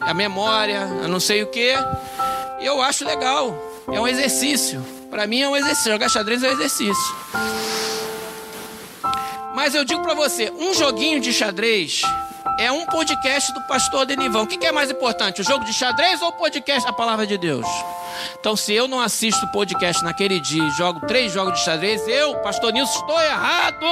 a 0.00 0.14
memória, 0.14 0.80
a 0.80 1.06
não 1.06 1.20
sei 1.20 1.42
o 1.42 1.46
que. 1.46 1.74
Eu 2.60 2.80
acho 2.80 3.04
legal, 3.04 3.54
é 3.86 4.00
um 4.00 4.08
exercício. 4.08 4.84
Para 5.10 5.26
mim 5.26 5.42
é 5.42 5.48
um 5.48 5.56
exercício, 5.56 5.92
jogar 5.92 6.08
xadrez 6.08 6.42
é 6.42 6.48
um 6.48 6.52
exercício. 6.52 7.16
Mas 9.54 9.74
eu 9.74 9.84
digo 9.84 10.02
para 10.02 10.14
você, 10.14 10.50
um 10.58 10.74
joguinho 10.74 11.20
de 11.20 11.32
xadrez 11.32 12.02
é 12.58 12.70
um 12.70 12.86
podcast 12.86 13.52
do 13.52 13.60
pastor 13.62 14.06
Denivão. 14.06 14.44
O 14.44 14.46
que, 14.46 14.64
é 14.64 14.72
mais 14.72 14.90
importante, 14.90 15.40
o 15.40 15.44
jogo 15.44 15.64
de 15.64 15.72
xadrez 15.72 16.20
ou 16.22 16.28
o 16.28 16.32
podcast, 16.32 16.88
a 16.88 16.92
palavra 16.92 17.26
de 17.26 17.36
Deus? 17.36 17.66
Então, 18.38 18.56
se 18.56 18.72
eu 18.72 18.88
não 18.88 19.00
assisto 19.00 19.44
o 19.46 19.52
podcast 19.52 20.02
naquele 20.02 20.40
dia 20.40 20.62
e 20.62 20.70
jogo 20.70 21.06
três 21.06 21.32
jogos 21.32 21.58
de 21.58 21.64
xadrez, 21.64 22.06
eu, 22.08 22.36
pastor 22.36 22.72
Nilson, 22.72 23.00
estou 23.00 23.20
errado. 23.20 23.86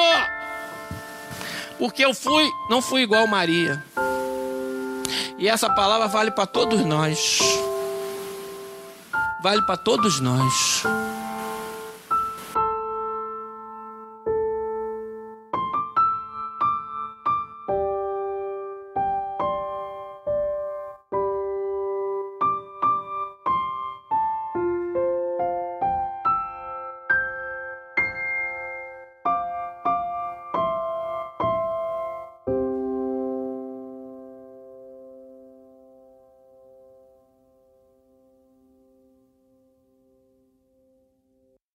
Porque 1.79 2.05
eu 2.05 2.15
fui, 2.15 2.49
não 2.69 2.81
fui 2.81 3.03
igual 3.03 3.27
Maria. 3.27 3.83
E 5.39 5.49
essa 5.49 5.69
palavra 5.69 6.07
vale 6.09 6.31
para 6.31 6.47
todos 6.47 6.81
nós. 6.85 7.41
Vale 9.43 9.63
para 9.63 9.77
todos 9.77 10.21
nós. 10.21 10.85